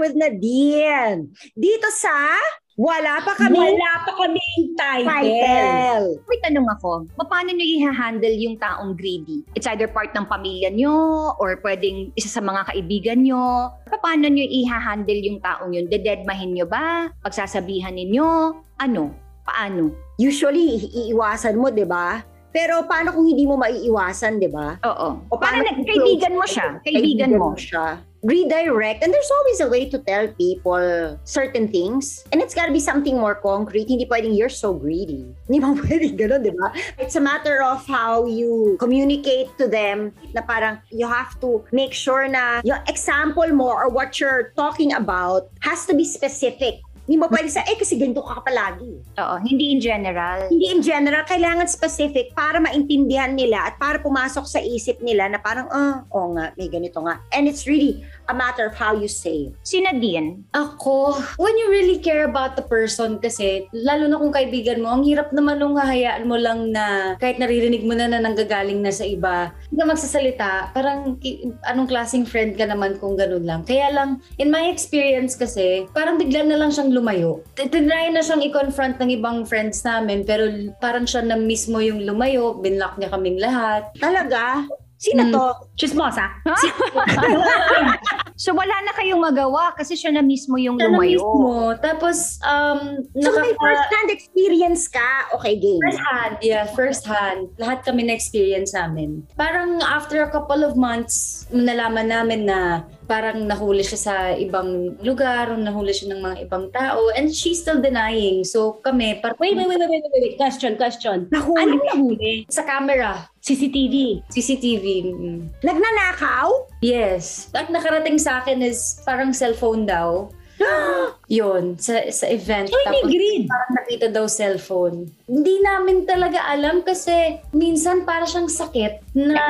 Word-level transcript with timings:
With 0.00 0.16
Nadine. 0.16 1.28
Dito 1.52 1.88
sa 1.92 2.40
Wala 2.80 3.20
pa 3.20 3.36
kami 3.36 3.60
Wala 3.60 3.92
pa 4.08 4.12
kaming 4.16 4.72
title. 4.72 5.04
title. 5.04 6.04
May 6.24 6.38
tanong 6.40 6.64
ako, 6.80 7.04
paano 7.28 7.52
nyo 7.52 7.60
i-handle 7.60 8.32
yung 8.40 8.56
taong 8.56 8.96
greedy? 8.96 9.44
It's 9.52 9.68
either 9.68 9.84
part 9.84 10.16
ng 10.16 10.24
pamilya 10.24 10.72
nyo 10.72 10.96
or 11.36 11.60
pwedeng 11.60 12.08
isa 12.16 12.32
sa 12.32 12.40
mga 12.40 12.72
kaibigan 12.72 13.20
nyo. 13.20 13.68
Paano 13.84 14.32
nyo 14.32 14.40
i-handle 14.40 15.20
yung 15.20 15.44
taong 15.44 15.76
yun? 15.76 15.92
Dededmahin 15.92 16.56
nyo 16.56 16.64
ba? 16.64 17.12
Pagsasabihan 17.20 17.92
ninyo? 17.92 18.56
Ano? 18.80 19.12
Paano? 19.44 19.92
Usually, 20.16 20.80
iiwasan 20.88 21.60
mo, 21.60 21.68
di 21.68 21.84
ba? 21.84 22.24
Pero 22.48 22.82
paano 22.88 23.12
kung 23.12 23.28
hindi 23.28 23.44
mo 23.44 23.60
maiiwasan, 23.60 24.40
di 24.40 24.48
ba? 24.48 24.80
Oo. 24.82 25.20
O 25.28 25.36
Paano 25.36 25.68
paano 25.68 25.84
kaibigan 25.84 26.32
mo 26.32 26.48
siya? 26.48 26.80
Kaibigan 26.80 27.36
mo. 27.36 27.52
siya. 27.54 28.00
Redirect. 28.22 29.02
And 29.02 29.12
there's 29.12 29.30
always 29.30 29.60
a 29.60 29.68
way 29.68 29.88
to 29.88 29.98
tell 29.98 30.28
people 30.36 31.18
certain 31.24 31.68
things. 31.68 32.24
And 32.32 32.40
it's 32.40 32.54
gotta 32.54 32.72
be 32.72 32.80
something 32.80 33.16
more 33.16 33.34
concrete. 33.34 33.88
Hindi 33.88 34.04
pwedeng 34.06 34.36
you're 34.36 34.52
so 34.52 34.74
greedy. 34.74 35.24
Hindi 35.48 35.58
mo 35.60 35.74
pwedeng 35.80 36.20
ganun, 36.20 36.44
di 36.44 36.52
ba? 36.52 36.68
It's 37.00 37.16
a 37.16 37.22
matter 37.22 37.62
of 37.64 37.86
how 37.88 38.26
you 38.26 38.76
communicate 38.78 39.48
to 39.56 39.68
them 39.68 40.12
na 40.36 40.44
parang 40.44 40.84
you 40.92 41.08
have 41.08 41.32
to 41.40 41.64
make 41.72 41.96
sure 41.96 42.28
na 42.28 42.60
yung 42.60 42.84
example 42.88 43.48
mo 43.56 43.72
or 43.72 43.88
what 43.88 44.20
you're 44.20 44.52
talking 44.52 44.92
about 44.92 45.48
has 45.64 45.88
to 45.88 45.96
be 45.96 46.04
specific. 46.04 46.84
Hindi 47.10 47.18
mo 47.18 47.26
pwede 47.26 47.50
sa, 47.50 47.66
eh 47.66 47.74
kasi 47.74 47.98
ganito 47.98 48.22
ka 48.22 48.38
palagi. 48.38 49.02
Oo. 49.18 49.36
Hindi 49.42 49.74
in 49.74 49.82
general. 49.82 50.46
Hindi 50.46 50.70
in 50.70 50.78
general, 50.78 51.26
kailangan 51.26 51.66
specific 51.66 52.30
para 52.38 52.62
maintindihan 52.62 53.34
nila 53.34 53.66
at 53.66 53.82
para 53.82 53.98
pumasok 53.98 54.46
sa 54.46 54.62
isip 54.62 55.02
nila 55.02 55.26
na 55.26 55.42
parang, 55.42 55.66
ah, 55.74 56.06
oo 56.06 56.38
nga, 56.38 56.54
may 56.54 56.70
ganito 56.70 57.02
nga. 57.02 57.18
And 57.34 57.50
it's 57.50 57.66
really 57.66 58.06
a 58.30 58.34
matter 58.34 58.64
of 58.64 58.74
how 58.74 58.94
you 58.94 59.10
say. 59.10 59.50
it. 59.50 59.58
Si 59.66 59.82
Nadine, 59.82 60.46
Ako, 60.54 61.18
when 61.36 61.54
you 61.58 61.66
really 61.68 61.98
care 61.98 62.24
about 62.24 62.54
the 62.54 62.62
person 62.62 63.18
kasi, 63.18 63.66
lalo 63.74 64.06
na 64.06 64.16
kung 64.16 64.30
kaibigan 64.30 64.78
mo, 64.78 64.88
ang 64.88 65.02
hirap 65.02 65.34
naman 65.34 65.58
nung 65.58 65.74
hahayaan 65.74 66.24
mo 66.24 66.38
lang 66.38 66.70
na 66.70 67.18
kahit 67.18 67.36
naririnig 67.36 67.82
mo 67.82 67.92
na 67.92 68.06
na 68.06 68.22
nanggagaling 68.22 68.78
na 68.78 68.90
sa 68.90 69.02
iba, 69.02 69.50
hindi 69.66 69.76
ka 69.76 69.86
magsasalita, 69.86 70.50
parang 70.70 71.18
anong 71.66 71.88
klaseng 71.88 72.22
friend 72.22 72.54
ka 72.54 72.64
naman 72.64 72.94
kung 72.96 73.18
ganun 73.18 73.42
lang. 73.42 73.66
Kaya 73.66 73.90
lang, 73.90 74.22
in 74.38 74.48
my 74.48 74.70
experience 74.70 75.34
kasi, 75.34 75.90
parang 75.90 76.14
bigla 76.14 76.46
na 76.46 76.54
lang 76.54 76.70
siyang 76.70 76.94
lumayo. 76.94 77.42
Tinry 77.56 78.12
na 78.12 78.22
siyang 78.22 78.44
i-confront 78.44 78.96
ng 78.96 79.10
ibang 79.12 79.42
friends 79.42 79.82
namin, 79.82 80.22
pero 80.22 80.46
parang 80.78 81.02
siya 81.02 81.24
na 81.24 81.34
mismo 81.34 81.80
yung 81.80 82.04
lumayo, 82.04 82.54
binlock 82.54 82.94
niya 82.94 83.10
kaming 83.10 83.40
lahat. 83.40 83.90
Talaga? 83.96 84.68
Sino 85.00 85.24
Mm. 85.24 85.32
to? 85.32 85.46
Chismosa. 85.80 86.28
so 88.40 88.56
wala 88.56 88.72
na 88.80 88.96
kayong 88.96 89.20
magawa 89.20 89.76
kasi 89.76 89.92
siya 89.92 90.16
na 90.16 90.24
mismo 90.24 90.56
yung 90.56 90.80
Siya 90.80 90.88
na 90.88 90.96
lumayo. 90.96 91.20
mismo. 91.20 91.52
Tapos, 91.76 92.40
um, 92.40 93.04
So 93.12 93.28
may 93.36 93.52
nakaka- 93.52 93.60
first-hand 93.60 94.08
experience 94.10 94.88
ka? 94.88 95.28
Okay, 95.36 95.60
game. 95.60 95.76
First 95.78 96.00
hand, 96.02 96.34
yeah, 96.40 96.64
first 96.64 97.04
hand. 97.04 97.52
Lahat 97.60 97.84
kami 97.84 98.08
na-experience 98.08 98.72
namin. 98.72 99.28
Parang 99.36 99.84
after 99.84 100.24
a 100.24 100.30
couple 100.32 100.64
of 100.64 100.72
months, 100.72 101.44
nalaman 101.52 102.08
namin 102.08 102.48
na 102.48 102.88
parang 103.10 103.42
nahuli 103.42 103.82
siya 103.82 103.98
sa 103.98 104.14
ibang 104.38 104.94
lugar, 105.02 105.50
nahuli 105.58 105.90
siya 105.90 106.14
ng 106.14 106.22
mga 106.22 106.36
ibang 106.46 106.70
tao, 106.70 107.10
and 107.18 107.34
she's 107.34 107.58
still 107.58 107.82
denying. 107.82 108.46
So 108.46 108.78
kami, 108.86 109.18
par- 109.18 109.34
Wait, 109.42 109.58
wait, 109.58 109.66
wait, 109.66 109.82
wait, 109.82 109.90
wait, 109.90 110.12
wait. 110.14 110.34
Question, 110.38 110.78
question. 110.78 111.26
Nahuli. 111.34 111.58
Anong 111.58 111.82
nahuli? 111.90 112.34
sa 112.46 112.62
camera, 112.62 113.26
CCTV. 113.42 114.22
CCTV. 114.30 114.86
mm. 115.10 115.40
Nagnanakaw? 115.66 116.70
Yes. 116.78 117.50
At 117.50 117.66
nakarating 117.66 118.22
sa 118.22 118.46
akin 118.46 118.62
is 118.62 119.02
parang 119.02 119.34
cellphone 119.34 119.90
daw. 119.90 120.30
Yun, 121.40 121.78
sa, 121.80 122.04
sa 122.12 122.26
event. 122.28 122.68
So, 122.68 122.76
hindi 122.76 123.16
greed. 123.16 123.44
parang 123.48 123.72
nakita 123.80 124.06
daw 124.12 124.26
cellphone. 124.28 125.08
Hindi 125.24 125.62
namin 125.62 126.04
talaga 126.04 126.42
alam 126.48 126.84
kasi 126.84 127.40
minsan 127.56 128.04
para 128.04 128.26
siyang 128.28 128.50
sakit 128.50 129.14
na 129.16 129.44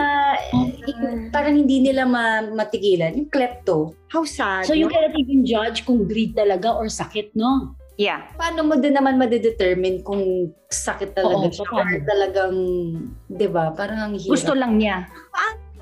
eh, 0.54 1.30
parang 1.34 1.56
hindi 1.56 1.82
nila 1.82 2.06
ma- 2.06 2.46
matigilan. 2.52 3.16
Yung 3.16 3.30
klepto. 3.32 3.96
How 4.12 4.22
sad. 4.22 4.66
So, 4.66 4.76
you 4.76 4.86
no? 4.86 4.92
cannot 4.92 5.16
even 5.18 5.42
judge 5.42 5.82
kung 5.86 6.06
greed 6.06 6.36
talaga 6.36 6.74
or 6.74 6.86
sakit, 6.86 7.34
no? 7.34 7.74
Yeah. 8.00 8.24
Paano 8.40 8.64
mo 8.64 8.80
din 8.80 8.96
naman 8.96 9.20
madedetermine 9.20 10.00
kung 10.00 10.56
sakit 10.72 11.12
talaga 11.12 11.46
Oo, 11.48 11.52
siya 11.52 11.66
paano? 11.68 11.84
or 11.84 12.00
talagang, 12.08 12.56
di 13.28 13.48
ba, 13.50 13.76
parang 13.76 13.98
ang 14.08 14.14
hirap. 14.16 14.32
Gusto 14.32 14.56
lang 14.56 14.80
niya. 14.80 15.04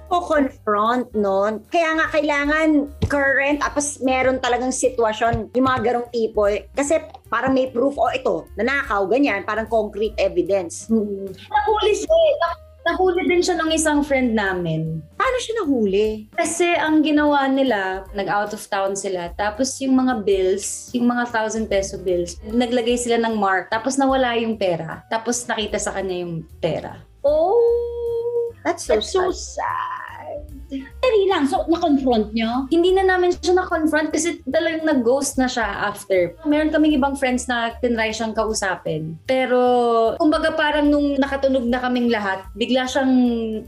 O 0.09 0.25
confront 0.25 1.09
nun. 1.13 1.61
Kaya 1.69 1.97
nga 2.01 2.07
kailangan 2.13 2.69
current, 3.07 3.61
tapos 3.61 4.01
meron 4.01 4.41
talagang 4.41 4.73
sitwasyon, 4.73 5.53
yung 5.53 5.67
mga 5.69 5.81
garong 5.85 6.09
tipo. 6.11 6.49
eh. 6.49 6.69
Kasi 6.73 7.01
parang 7.29 7.53
may 7.53 7.69
proof, 7.69 7.97
o 7.97 8.09
ito, 8.11 8.49
nanakaw, 8.57 9.05
ganyan, 9.09 9.45
parang 9.45 9.69
concrete 9.69 10.17
evidence. 10.17 10.89
Mm. 10.89 11.29
Nahuli 11.29 11.93
siya 11.95 12.13
eh. 12.13 12.35
Nah- 12.41 12.67
Nahuli 12.89 13.29
din 13.29 13.45
siya 13.45 13.61
ng 13.61 13.69
isang 13.77 14.01
friend 14.01 14.33
namin. 14.33 15.05
Paano 15.21 15.37
siya 15.45 15.61
nahuli? 15.61 16.25
Kasi 16.33 16.73
ang 16.73 17.05
ginawa 17.05 17.45
nila, 17.45 18.09
nag-out 18.17 18.57
of 18.57 18.65
town 18.65 18.97
sila. 18.97 19.29
Tapos 19.37 19.77
yung 19.85 19.93
mga 20.01 20.25
bills, 20.25 20.89
yung 20.97 21.05
mga 21.05 21.29
thousand 21.29 21.69
peso 21.69 22.01
bills, 22.01 22.41
naglagay 22.49 22.97
sila 22.97 23.21
ng 23.21 23.37
mark. 23.37 23.69
Tapos 23.69 24.01
nawala 24.01 24.41
yung 24.41 24.57
pera. 24.57 25.05
Tapos 25.13 25.45
nakita 25.45 25.77
sa 25.77 25.93
kanya 25.93 26.25
yung 26.25 26.49
pera. 26.65 26.97
Oh, 27.21 28.57
that's 28.65 28.89
so 28.89 28.97
That's 28.97 29.13
so 29.13 29.29
sad. 29.37 29.98
Dali 30.69 31.23
lang. 31.29 31.49
So, 31.49 31.65
na-confront 31.65 32.37
nyo? 32.37 32.69
Hindi 32.69 32.93
na 32.93 33.09
namin 33.09 33.33
siya 33.33 33.57
na-confront 33.57 34.13
kasi 34.13 34.45
talagang 34.45 34.85
nag-ghost 34.85 35.41
na 35.41 35.49
siya 35.49 35.65
after. 35.89 36.37
Meron 36.45 36.69
kaming 36.69 36.97
ibang 37.01 37.17
friends 37.17 37.49
na 37.49 37.73
tinry 37.81 38.13
siyang 38.13 38.37
kausapin. 38.37 39.17
Pero, 39.25 40.15
kumbaga 40.21 40.53
parang 40.53 40.93
nung 40.93 41.17
nakatunog 41.17 41.65
na 41.65 41.81
kaming 41.81 42.13
lahat, 42.13 42.45
bigla 42.53 42.85
siyang 42.85 43.13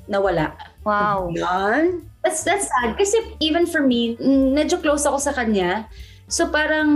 nawala. 0.04 0.52
Wow. 0.84 1.32
Yan? 1.32 2.04
That's, 2.20 2.44
that's 2.44 2.68
sad. 2.68 3.00
Kasi 3.00 3.36
even 3.40 3.64
for 3.64 3.80
me, 3.80 4.20
mm, 4.20 4.52
medyo 4.52 4.76
close 4.76 5.08
ako 5.08 5.16
sa 5.16 5.32
kanya. 5.32 5.88
So 6.30 6.46
parang 6.46 6.86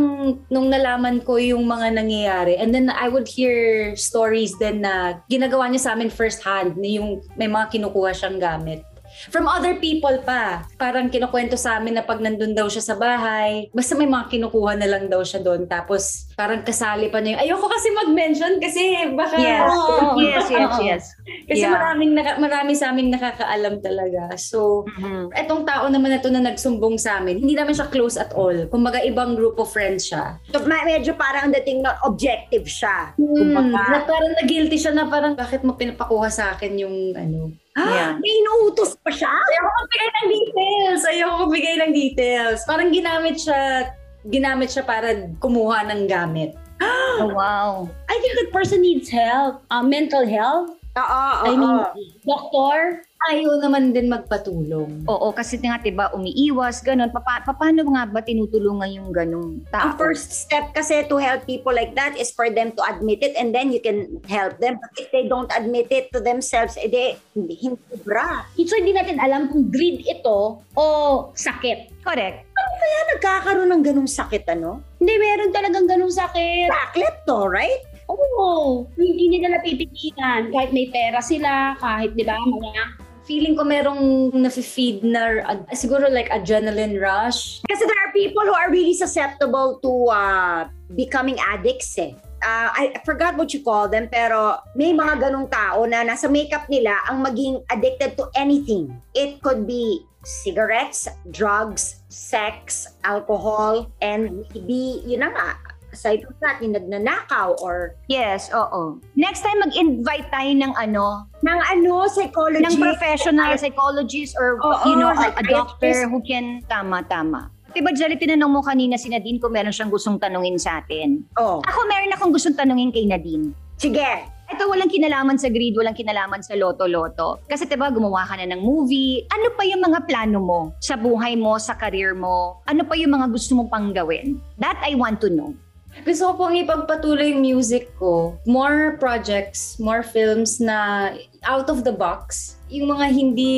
nung 0.47 0.71
nalaman 0.71 1.19
ko 1.27 1.43
yung 1.43 1.67
mga 1.67 1.99
nangyayari, 1.99 2.55
and 2.55 2.71
then 2.71 2.87
I 2.87 3.11
would 3.11 3.27
hear 3.27 3.91
stories 3.99 4.55
din 4.63 4.87
na 4.87 5.27
ginagawa 5.27 5.67
niya 5.67 5.91
sa 5.91 5.99
amin 5.99 6.07
first 6.07 6.47
hand, 6.47 6.79
na 6.79 6.87
yung 6.87 7.19
may 7.35 7.51
mga 7.51 7.75
kinukuha 7.75 8.15
siyang 8.15 8.39
gamit. 8.39 8.87
From 9.31 9.47
other 9.47 9.79
people 9.79 10.19
pa. 10.21 10.67
Parang 10.75 11.07
kinukwento 11.07 11.55
sa 11.55 11.79
amin 11.79 11.95
na 11.95 12.03
pag 12.03 12.19
nandun 12.19 12.53
daw 12.53 12.67
siya 12.67 12.83
sa 12.83 12.95
bahay, 12.95 13.71
basta 13.71 13.95
may 13.95 14.07
mga 14.07 14.27
kinukuha 14.29 14.75
na 14.75 14.87
lang 14.87 15.07
daw 15.07 15.23
siya 15.23 15.41
doon. 15.41 15.65
Tapos 15.65 16.29
parang 16.35 16.61
kasali 16.61 17.09
pa 17.09 17.23
na 17.23 17.33
yung, 17.33 17.41
ayoko 17.41 17.67
kasi 17.67 17.89
mag-mention 17.95 18.59
kasi 18.59 18.83
baka... 19.15 19.37
Yes. 19.39 19.71
Oo. 19.71 20.17
Yes, 20.25 20.49
yes, 20.49 20.75
yes. 20.81 21.05
Kasi 21.47 21.63
Yeah. 21.63 21.71
maraming, 21.71 22.11
naka, 22.13 22.37
marami 22.37 22.73
sa 22.75 22.91
aming 22.91 23.09
nakakaalam 23.09 23.79
talaga. 23.79 24.35
So, 24.35 24.83
Mhm. 24.89 25.31
etong 25.33 25.63
tao 25.63 25.87
naman 25.87 26.11
na 26.11 26.19
to 26.19 26.29
na 26.29 26.43
nagsumbong 26.43 26.97
sa 26.97 27.19
amin, 27.19 27.39
hindi 27.39 27.55
naman 27.55 27.73
siya 27.73 27.87
close 27.87 28.17
at 28.17 28.35
all. 28.35 28.67
Kumbaga, 28.67 28.99
ibang 29.01 29.35
group 29.35 29.57
of 29.57 29.71
friends 29.71 30.11
siya. 30.11 30.41
So, 30.51 30.61
medyo 30.65 31.15
parang 31.15 31.49
ang 31.49 31.55
dating 31.55 31.81
na 31.81 31.97
objective 32.03 32.67
siya. 32.67 33.15
Hmm, 33.15 33.37
Kumbaga, 33.37 33.83
na 33.91 33.99
parang 34.03 34.33
na-guilty 34.35 34.75
siya 34.75 34.93
na 34.93 35.07
parang, 35.07 35.35
bakit 35.35 35.63
mo 35.63 35.77
pinapakuha 35.77 36.29
sa 36.29 36.53
akin 36.53 36.73
yung 36.77 36.97
ano? 37.15 37.55
Yeah. 37.75 38.15
may 38.23 38.31
inuutos 38.31 38.95
pa 39.03 39.11
siya? 39.11 39.27
Ayaw 39.27 39.63
ko 39.67 39.71
magbigay 39.83 40.09
ng 40.15 40.29
details! 40.31 41.01
Ayaw 41.11 41.27
ko 41.27 41.37
magbigay 41.47 41.75
ng 41.83 41.93
details. 41.93 42.59
Parang 42.71 42.89
ginamit 42.95 43.37
siya, 43.43 43.91
ginamit 44.31 44.71
siya 44.71 44.87
para 44.87 45.27
kumuha 45.43 45.91
ng 45.91 46.07
gamit. 46.07 46.55
Oh, 46.79 47.31
wow. 47.35 47.87
I 48.11 48.15
think 48.19 48.35
that 48.39 48.51
person 48.55 48.83
needs 48.83 49.11
help. 49.11 49.63
Uh, 49.71 49.83
mental 49.83 50.27
health. 50.27 50.75
Oo, 50.95 51.03
oo, 51.03 51.43
I 51.43 51.53
mean, 51.59 51.75
doctor. 52.23 53.03
Ayaw 53.25 53.57
naman 53.57 53.97
din 53.97 54.13
magpatulong. 54.13 55.09
Oo, 55.09 55.33
kasi 55.33 55.57
nga 55.57 55.81
'di 55.81 55.97
ba 55.97 56.13
umiiwas 56.13 56.85
ganun. 56.85 57.09
Papa, 57.09 57.41
paano 57.57 57.81
nga 57.97 58.05
ba 58.05 58.21
tinutulungan 58.21 58.91
yung 59.01 59.11
ganung 59.17 59.65
Ang 59.73 59.97
tao? 59.97 59.97
first 59.97 60.29
step 60.45 60.77
kasi 60.77 61.09
to 61.09 61.17
help 61.17 61.49
people 61.49 61.73
like 61.73 61.97
that 61.97 62.13
is 62.21 62.29
for 62.29 62.53
them 62.53 62.77
to 62.77 62.85
admit 62.85 63.25
it 63.25 63.33
and 63.41 63.57
then 63.57 63.73
you 63.73 63.81
can 63.81 64.21
help 64.29 64.61
them. 64.61 64.77
But 64.77 64.93
if 65.01 65.09
they 65.09 65.25
don't 65.25 65.49
admit 65.57 65.89
it 65.89 66.13
to 66.13 66.21
themselves, 66.21 66.77
edi, 66.77 67.17
hindi, 67.33 67.57
hindi 67.57 67.97
bra. 68.05 68.45
So, 68.65 68.77
hindi 68.77 68.97
natin 68.97 69.21
alam 69.21 69.49
kung 69.49 69.69
greed 69.73 70.05
ito 70.05 70.61
o 70.75 70.85
sakit. 71.33 72.05
Correct. 72.05 72.45
kaya 72.55 72.99
nagkakaroon 73.17 73.71
ng 73.73 73.83
ganung 73.85 74.11
sakit, 74.11 74.45
ano? 74.53 74.85
Hindi, 75.01 75.15
meron 75.17 75.53
talagang 75.57 75.87
ganung 75.89 76.13
sakit. 76.13 76.69
Backlit 76.69 77.17
to, 77.25 77.49
right? 77.49 77.81
Oo. 78.13 78.85
Hindi 78.99 79.37
nila 79.37 79.57
napipigilan. 79.57 80.53
Kahit 80.53 80.71
may 80.77 80.93
pera 80.93 81.25
sila, 81.25 81.73
kahit, 81.81 82.13
di 82.13 82.25
ba, 82.27 82.37
mga 82.37 83.04
Feeling 83.25 83.57
ko 83.57 83.65
merong 83.65 84.37
nafe-feed 84.37 85.01
na, 85.01 85.41
ad- 85.49 85.65
siguro 85.73 86.13
like 86.13 86.29
adrenaline 86.29 87.01
rush. 87.01 87.65
Kasi 87.65 87.83
there 87.89 88.01
are 88.05 88.13
people 88.13 88.45
who 88.45 88.53
are 88.53 88.69
really 88.69 88.93
susceptible 88.93 89.81
to 89.81 89.93
uh, 90.13 90.69
becoming 90.93 91.41
addicts 91.41 91.97
eh. 91.97 92.13
Uh, 92.45 92.69
I 92.77 92.93
I 92.93 93.01
forgot 93.09 93.41
what 93.41 93.57
you 93.57 93.65
call 93.65 93.89
them, 93.89 94.13
pero 94.13 94.61
may 94.77 94.93
mga 94.93 95.17
ganong 95.17 95.49
tao 95.49 95.89
na 95.89 96.05
nasa 96.05 96.29
makeup 96.29 96.69
nila 96.69 96.93
ang 97.09 97.25
maging 97.25 97.65
addicted 97.73 98.21
to 98.21 98.29
anything. 98.37 98.93
It 99.17 99.41
could 99.41 99.65
be 99.65 100.05
cigarettes, 100.25 101.09
drugs, 101.33 102.05
sex, 102.13 102.89
alcohol, 103.05 103.89
and 104.05 104.45
maybe, 104.53 105.01
yun 105.09 105.25
na 105.25 105.33
nga, 105.33 105.49
aside 105.95 106.27
from 106.27 106.35
that, 106.43 106.59
yung 106.59 106.75
nagnanakaw 106.75 107.55
or 107.63 107.95
Yes, 108.11 108.51
oo. 108.51 108.99
Next 109.15 109.41
time 109.41 109.63
mag-invite 109.63 110.29
tayo 110.29 110.51
ng 110.51 110.75
ano, 110.75 111.31
ng 111.41 111.59
ano, 111.71 112.11
psychology. 112.11 112.67
ng 112.67 112.77
professional 112.77 113.55
psychologist 113.55 114.35
or 114.35 114.59
Oo, 114.59 114.91
you 114.91 114.99
know, 114.99 115.09
a, 115.09 115.31
a 115.39 115.45
doctor 115.47 116.11
who 116.11 116.19
can 116.21 116.61
tama 116.67 117.07
tama. 117.07 117.55
Diba, 117.71 117.91
Jelly, 117.91 118.15
tinanong 118.15 118.51
mo 118.51 118.63
kanina 118.63 118.95
si 118.95 119.11
Nadine 119.11 119.43
kung 119.43 119.51
meron 119.51 119.75
siyang 119.75 119.91
gustong 119.91 120.15
tanungin 120.15 120.55
sa 120.59 120.79
atin. 120.79 121.27
Oh, 121.35 121.59
Ako, 121.59 121.79
meron 121.91 122.15
akong 122.15 122.31
gustong 122.31 122.55
tanungin 122.55 122.91
kay 122.91 123.07
Nadine. 123.07 123.55
sige. 123.79 124.31
Ito 124.45 124.69
walang 124.69 124.93
kinalaman 124.93 125.41
sa 125.41 125.49
greed, 125.49 125.73
walang 125.73 125.97
kinalaman 125.97 126.45
sa 126.45 126.53
loto-loto. 126.53 127.41
Kasi 127.49 127.65
'di 127.65 127.81
ba 127.81 127.89
gumawa 127.89 128.29
ka 128.29 128.37
na 128.37 128.53
ng 128.53 128.61
movie. 128.61 129.25
Ano 129.33 129.49
pa 129.57 129.65
yung 129.65 129.81
mga 129.81 130.05
plano 130.05 130.37
mo 130.37 130.61
sa 130.85 131.01
buhay 131.01 131.33
mo, 131.33 131.57
sa 131.57 131.73
career 131.73 132.13
mo? 132.13 132.61
Ano 132.69 132.85
pa 132.85 132.93
yung 132.93 133.17
mga 133.17 133.33
gusto 133.33 133.57
mo 133.57 133.73
pang 133.73 133.91
gawin? 133.91 134.37
That 134.61 134.77
I 134.85 134.95
want 134.95 135.25
to 135.25 135.33
know. 135.33 135.57
Gusto 136.03 136.35
ko 136.35 136.45
pong 136.45 136.59
ipagpatuloy 136.59 137.31
yung 137.31 137.43
music 137.47 137.95
ko. 137.95 138.35
More 138.43 138.99
projects, 138.99 139.79
more 139.79 140.03
films 140.03 140.59
na 140.59 141.15
out 141.47 141.71
of 141.71 141.87
the 141.87 141.95
box. 141.95 142.59
Yung 142.67 142.91
mga 142.91 143.07
hindi 143.15 143.55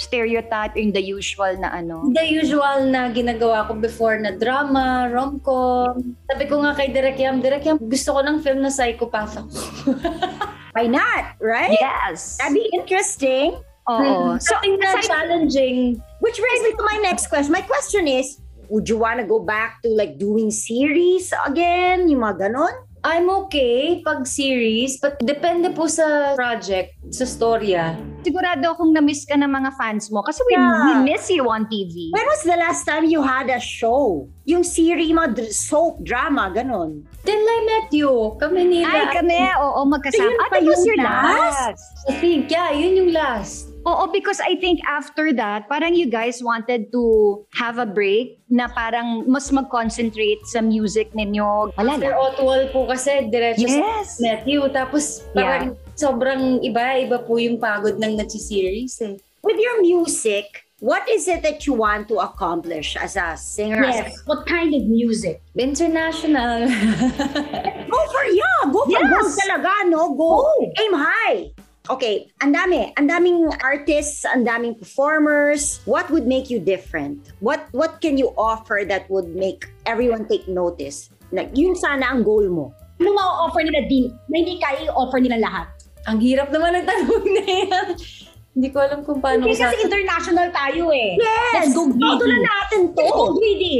Stereotype 0.00 0.72
yung 0.80 0.96
the 0.96 1.04
usual 1.04 1.52
na 1.60 1.68
ano. 1.68 2.08
the 2.16 2.24
usual 2.24 2.88
na 2.88 3.12
ginagawa 3.12 3.68
ko 3.68 3.76
before 3.76 4.16
na 4.16 4.32
drama, 4.32 5.12
rom-com. 5.12 6.16
Sabi 6.32 6.44
ko 6.48 6.64
nga 6.64 6.72
kay 6.72 6.88
Direk 6.88 7.20
Yam, 7.20 7.44
Direk 7.44 7.68
Yam, 7.68 7.76
gusto 7.76 8.16
ko 8.16 8.20
ng 8.24 8.40
film 8.40 8.64
na 8.64 8.72
psychopath 8.72 9.36
ako. 9.36 9.52
Why 10.78 10.86
not, 10.88 11.36
right? 11.42 11.74
Yes. 11.76 12.38
That'd 12.38 12.54
be 12.56 12.70
interesting. 12.72 13.58
Oo. 13.88 14.36
So, 14.38 14.54
Something 14.56 14.78
na 14.78 15.00
challenging. 15.02 15.98
Which 16.20 16.38
brings 16.38 16.60
me 16.62 16.70
to 16.76 16.84
my 16.84 16.98
next 17.02 17.26
question. 17.28 17.52
My 17.52 17.64
question 17.64 18.06
is, 18.06 18.38
would 18.68 18.88
you 18.88 18.96
want 18.96 19.20
to 19.20 19.26
go 19.26 19.38
back 19.38 19.82
to 19.82 19.88
like 19.90 20.18
doing 20.18 20.50
series 20.50 21.32
again? 21.44 22.08
Yung 22.08 22.20
mga 22.20 22.48
ganon? 22.48 22.74
I'm 22.98 23.30
okay 23.46 24.02
pag 24.02 24.26
series, 24.26 24.98
but 24.98 25.22
depende 25.22 25.70
po 25.70 25.86
sa 25.86 26.34
project, 26.34 26.98
sa 27.14 27.22
storya. 27.24 27.94
sigurado 28.18 28.74
akong 28.74 28.90
na-miss 28.92 29.24
ka 29.24 29.38
ng 29.38 29.48
mga 29.48 29.70
fans 29.78 30.10
mo 30.12 30.20
kasi 30.20 30.42
we, 30.44 30.52
Yeah. 30.52 30.82
we 30.84 31.14
miss 31.14 31.30
you 31.30 31.46
on 31.46 31.64
TV. 31.70 32.10
When 32.12 32.26
was 32.26 32.42
the 32.44 32.58
last 32.58 32.84
time 32.84 33.06
you 33.06 33.22
had 33.22 33.48
a 33.48 33.56
show? 33.56 34.26
Yung 34.44 34.66
series, 34.66 35.08
mga 35.08 35.38
dr- 35.38 35.54
soap, 35.54 36.02
drama, 36.02 36.50
ganon. 36.52 37.06
Till 37.22 37.38
I 37.38 37.58
met 37.64 37.88
you, 37.94 38.36
kami 38.36 38.66
nila. 38.66 38.90
Ay, 38.90 39.04
kami, 39.14 39.40
oo, 39.56 39.80
magkasama. 39.86 40.28
Ayun 40.28 40.36
Ah, 40.36 40.48
pa 40.50 40.56
that 40.58 40.66
was 40.66 40.82
your 40.84 40.98
last? 40.98 41.78
last. 41.78 41.84
I 42.04 42.12
think, 42.18 42.50
yeah, 42.50 42.68
yun 42.74 42.92
yung 42.98 43.12
last. 43.14 43.70
Oo, 43.88 44.04
because 44.12 44.36
I 44.38 44.60
think 44.60 44.84
after 44.84 45.32
that, 45.32 45.64
parang 45.64 45.96
you 45.96 46.12
guys 46.12 46.44
wanted 46.44 46.92
to 46.92 47.02
have 47.56 47.80
a 47.80 47.88
break 47.88 48.36
na 48.52 48.68
parang 48.68 49.24
mas 49.24 49.48
mag-concentrate 49.48 50.44
sa 50.44 50.60
music 50.60 51.16
ninyo. 51.16 51.72
Wala 51.72 51.96
Sir 51.96 52.12
lang. 52.12 52.20
Otwal 52.20 52.62
po 52.68 52.84
kasi, 52.84 53.32
diretso 53.32 53.64
sa 53.64 53.80
Yes. 53.80 54.20
met 54.20 54.44
you. 54.44 54.68
Tapos 54.68 55.24
parang 55.32 55.72
sobrang 55.96 56.60
iba, 56.60 57.00
iba 57.00 57.16
po 57.18 57.40
yung 57.40 57.56
pagod 57.56 57.96
ng 57.96 58.12
nagsiseries 58.14 59.00
eh. 59.00 59.16
With 59.40 59.56
your 59.56 59.80
music, 59.80 60.68
what 60.84 61.08
is 61.08 61.24
it 61.24 61.40
that 61.40 61.64
you 61.64 61.72
want 61.72 62.12
to 62.12 62.20
accomplish 62.20 62.92
as 62.92 63.16
a 63.16 63.40
singer? 63.40 63.88
as 63.88 63.96
a- 63.96 64.12
Yes. 64.12 64.20
What 64.28 64.44
kind 64.44 64.76
of 64.76 64.84
music? 64.84 65.40
International. 65.56 66.68
Go 67.88 67.98
for, 68.12 68.24
yeah, 68.28 68.60
go 68.68 68.84
for 68.84 69.00
Yes. 69.00 69.08
gold 69.08 69.32
talaga, 69.40 69.70
no? 69.88 70.12
Go. 70.12 70.44
Aim 70.76 70.92
high. 70.92 71.56
Okay, 71.88 72.28
ang 72.44 72.52
dami. 72.52 72.92
Ang 73.00 73.08
daming 73.08 73.48
artists, 73.64 74.28
ang 74.28 74.44
daming 74.44 74.76
performers. 74.76 75.80
What 75.88 76.12
would 76.12 76.28
make 76.28 76.52
you 76.52 76.60
different? 76.60 77.32
What 77.40 77.64
what 77.72 78.04
can 78.04 78.20
you 78.20 78.36
offer 78.36 78.84
that 78.84 79.08
would 79.08 79.32
make 79.32 79.64
everyone 79.88 80.28
take 80.28 80.44
notice? 80.52 81.08
Na, 81.32 81.48
yun 81.56 81.72
sana 81.72 82.12
ang 82.12 82.28
goal 82.28 82.44
mo. 82.52 82.76
Ano 83.00 83.16
ma-offer 83.16 83.64
nila 83.64 83.88
din 83.88 84.12
na 84.28 84.34
hindi 84.36 84.60
kaya 84.60 84.84
i-offer 84.84 85.16
nila 85.16 85.40
lahat? 85.40 85.68
Ang 86.04 86.20
hirap 86.20 86.52
naman 86.52 86.76
ng 86.76 86.84
tanong 86.84 87.24
na 87.24 87.44
yan. 87.44 87.88
Hindi 88.58 88.74
ko 88.74 88.82
alam 88.82 89.06
kung 89.06 89.22
paano 89.22 89.46
Hindi 89.46 89.54
ko 89.54 89.62
sa... 89.62 89.70
kasi 89.70 89.86
international 89.86 90.50
tayo 90.50 90.90
eh. 90.90 91.14
Yes! 91.14 91.52
Let's 91.54 91.78
go 91.78 91.94
greedy. 91.94 92.02
Todo 92.02 92.24
na 92.26 92.38
natin 92.42 92.80
to. 92.90 93.02
Let's 93.06 93.14
go 93.14 93.26
greedy. 93.38 93.76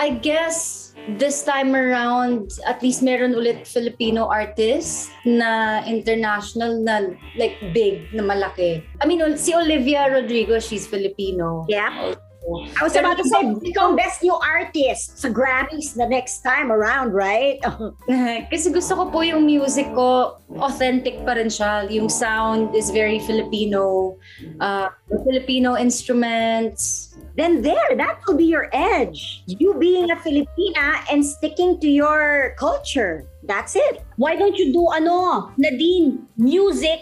I 0.00 0.08
guess 0.16 0.83
this 1.08 1.44
time 1.44 1.74
around, 1.74 2.50
at 2.66 2.82
least 2.82 3.02
meron 3.02 3.34
ulit 3.34 3.66
Filipino 3.66 4.26
artists 4.26 5.10
na 5.24 5.82
international 5.84 6.80
na 6.80 7.12
like 7.36 7.56
big, 7.72 8.08
na 8.12 8.22
malaki. 8.22 8.82
I 9.00 9.06
mean, 9.06 9.20
si 9.36 9.54
Olivia 9.54 10.08
Rodrigo, 10.08 10.58
she's 10.58 10.86
Filipino. 10.86 11.64
Yeah. 11.68 12.14
I 12.44 12.82
was 12.84 12.94
about 12.94 13.16
to 13.16 13.24
say, 13.24 13.40
ang 13.40 13.96
best 13.96 14.20
new 14.20 14.36
artist 14.36 15.16
sa 15.16 15.32
Grammys 15.32 15.96
the 15.96 16.04
next 16.04 16.44
time 16.44 16.68
around, 16.68 17.16
right? 17.16 17.56
Kasi 18.52 18.68
gusto 18.68 19.00
ko 19.00 19.08
po 19.08 19.24
yung 19.24 19.48
music 19.48 19.88
ko, 19.96 20.36
authentic 20.60 21.24
pa 21.24 21.40
rin 21.40 21.48
siya. 21.48 21.88
Yung 21.88 22.12
sound 22.12 22.76
is 22.76 22.92
very 22.92 23.16
Filipino. 23.24 24.14
Uh, 24.60 24.92
Filipino 25.24 25.76
instruments. 25.80 27.13
Then 27.36 27.62
there, 27.62 27.96
that 27.96 28.20
will 28.26 28.36
be 28.36 28.46
your 28.46 28.70
edge. 28.72 29.42
You 29.46 29.74
being 29.74 30.10
a 30.10 30.16
Filipina 30.16 31.02
and 31.10 31.24
sticking 31.24 31.80
to 31.80 31.88
your 31.88 32.54
culture. 32.58 33.26
That's 33.42 33.76
it. 33.76 34.02
Why 34.16 34.36
don't 34.36 34.56
you 34.56 34.72
do 34.72 34.88
ano, 34.88 35.50
Nadine, 35.58 36.26
music, 36.36 37.00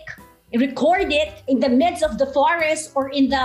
record 0.52 1.08
it 1.12 1.44
in 1.48 1.60
the 1.60 1.68
midst 1.68 2.02
of 2.02 2.18
the 2.18 2.26
forest 2.26 2.92
or 2.94 3.08
in 3.08 3.28
the, 3.28 3.44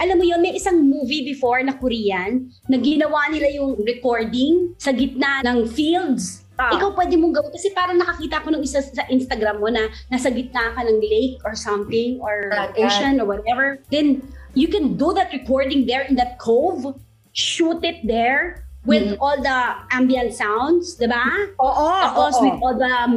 alam 0.00 0.16
mo 0.18 0.24
yun, 0.24 0.42
may 0.42 0.56
isang 0.56 0.84
movie 0.84 1.24
before 1.24 1.62
na 1.62 1.72
Korean 1.72 2.52
na 2.68 2.76
ginawa 2.76 3.28
nila 3.32 3.48
yung 3.52 3.80
recording 3.84 4.76
sa 4.76 4.92
gitna 4.92 5.40
ng 5.44 5.68
fields. 5.68 6.44
Ah. 6.60 6.76
Ikaw 6.76 6.92
pwede 6.92 7.16
mong 7.16 7.32
gawin 7.32 7.52
kasi 7.56 7.72
parang 7.72 7.96
nakakita 7.96 8.44
ko 8.44 8.52
nung 8.52 8.60
isa 8.60 8.84
sa 8.84 9.08
Instagram 9.08 9.64
mo 9.64 9.72
na 9.72 9.88
nasa 10.12 10.28
gitna 10.28 10.76
ka 10.76 10.84
ng 10.84 11.00
lake 11.00 11.40
or 11.48 11.56
something 11.56 12.20
or 12.20 12.52
ocean 12.76 13.16
or 13.16 13.24
whatever. 13.24 13.80
Then 13.88 14.20
you 14.54 14.68
can 14.68 14.96
do 14.96 15.12
that 15.14 15.32
recording 15.32 15.86
there 15.86 16.02
in 16.02 16.14
that 16.16 16.38
cove, 16.38 16.94
shoot 17.32 17.84
it 17.84 18.06
there 18.06 18.64
with 18.84 19.16
all 19.20 19.40
the 19.40 19.58
ambient 19.94 20.34
sounds, 20.34 20.98
di 20.98 21.06
ba? 21.06 21.22
Oo, 21.62 21.86
Tapos 22.02 22.34
oo. 22.38 22.44
with 22.44 22.58
all 22.60 22.76
the 22.76 22.90
um, 22.90 23.14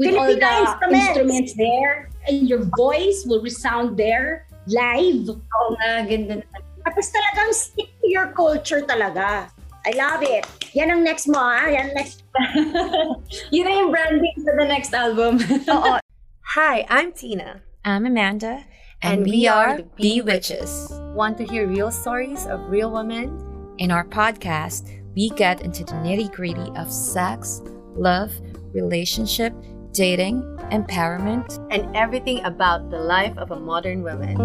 with 0.00 0.16
all 0.16 0.32
the 0.32 0.40
instruments. 0.40 1.08
instruments. 1.08 1.52
there 1.54 2.08
and 2.28 2.48
your 2.48 2.64
voice 2.76 3.24
will 3.28 3.42
resound 3.44 3.94
there 3.96 4.48
live. 4.66 5.28
Oo 5.28 5.68
nga, 5.78 6.06
ganda 6.08 6.40
na. 6.40 6.46
Tapos 6.82 7.12
talagang 7.14 7.50
stick 7.54 7.90
to 8.02 8.06
your 8.10 8.32
culture 8.34 8.82
talaga. 8.82 9.46
I 9.82 9.90
love 9.98 10.22
it. 10.22 10.46
Yan 10.78 10.94
ang 10.94 11.02
next 11.02 11.26
mo, 11.26 11.38
ha? 11.38 11.66
Yan 11.66 11.90
next. 11.94 12.22
Yun 13.54 13.64
na 13.66 13.72
yung 13.82 13.90
branding 13.90 14.36
for 14.42 14.54
the 14.54 14.66
next 14.66 14.94
album. 14.94 15.42
Oo. 15.66 15.98
Hi, 16.54 16.86
I'm 16.86 17.10
Tina. 17.10 17.62
I'm 17.82 18.06
Amanda, 18.06 18.62
And 19.04 19.24
we 19.24 19.48
are 19.48 19.78
the 19.78 19.82
Bee 19.96 20.20
Witches. 20.20 20.88
Want 21.12 21.36
to 21.38 21.44
hear 21.44 21.66
real 21.66 21.90
stories 21.90 22.46
of 22.46 22.60
real 22.70 22.88
women? 22.92 23.74
In 23.78 23.90
our 23.90 24.04
podcast, 24.04 24.88
we 25.16 25.30
get 25.30 25.62
into 25.62 25.82
the 25.82 25.94
nitty 25.94 26.32
gritty 26.32 26.70
of 26.76 26.90
sex, 26.90 27.60
love, 27.96 28.30
relationship, 28.72 29.52
dating, 29.90 30.42
empowerment. 30.70 31.58
And 31.72 31.96
everything 31.96 32.44
about 32.44 32.90
the 32.90 32.98
life 33.00 33.36
of 33.38 33.50
a 33.50 33.58
modern 33.58 34.04
woman. 34.04 34.38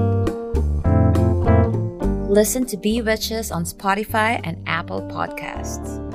Listen 2.27 2.65
to 2.65 2.77
Be 2.77 3.03
Witches 3.03 3.51
on 3.51 3.63
Spotify 3.63 4.41
and 4.43 4.57
Apple 4.65 5.01
Podcasts. 5.03 6.06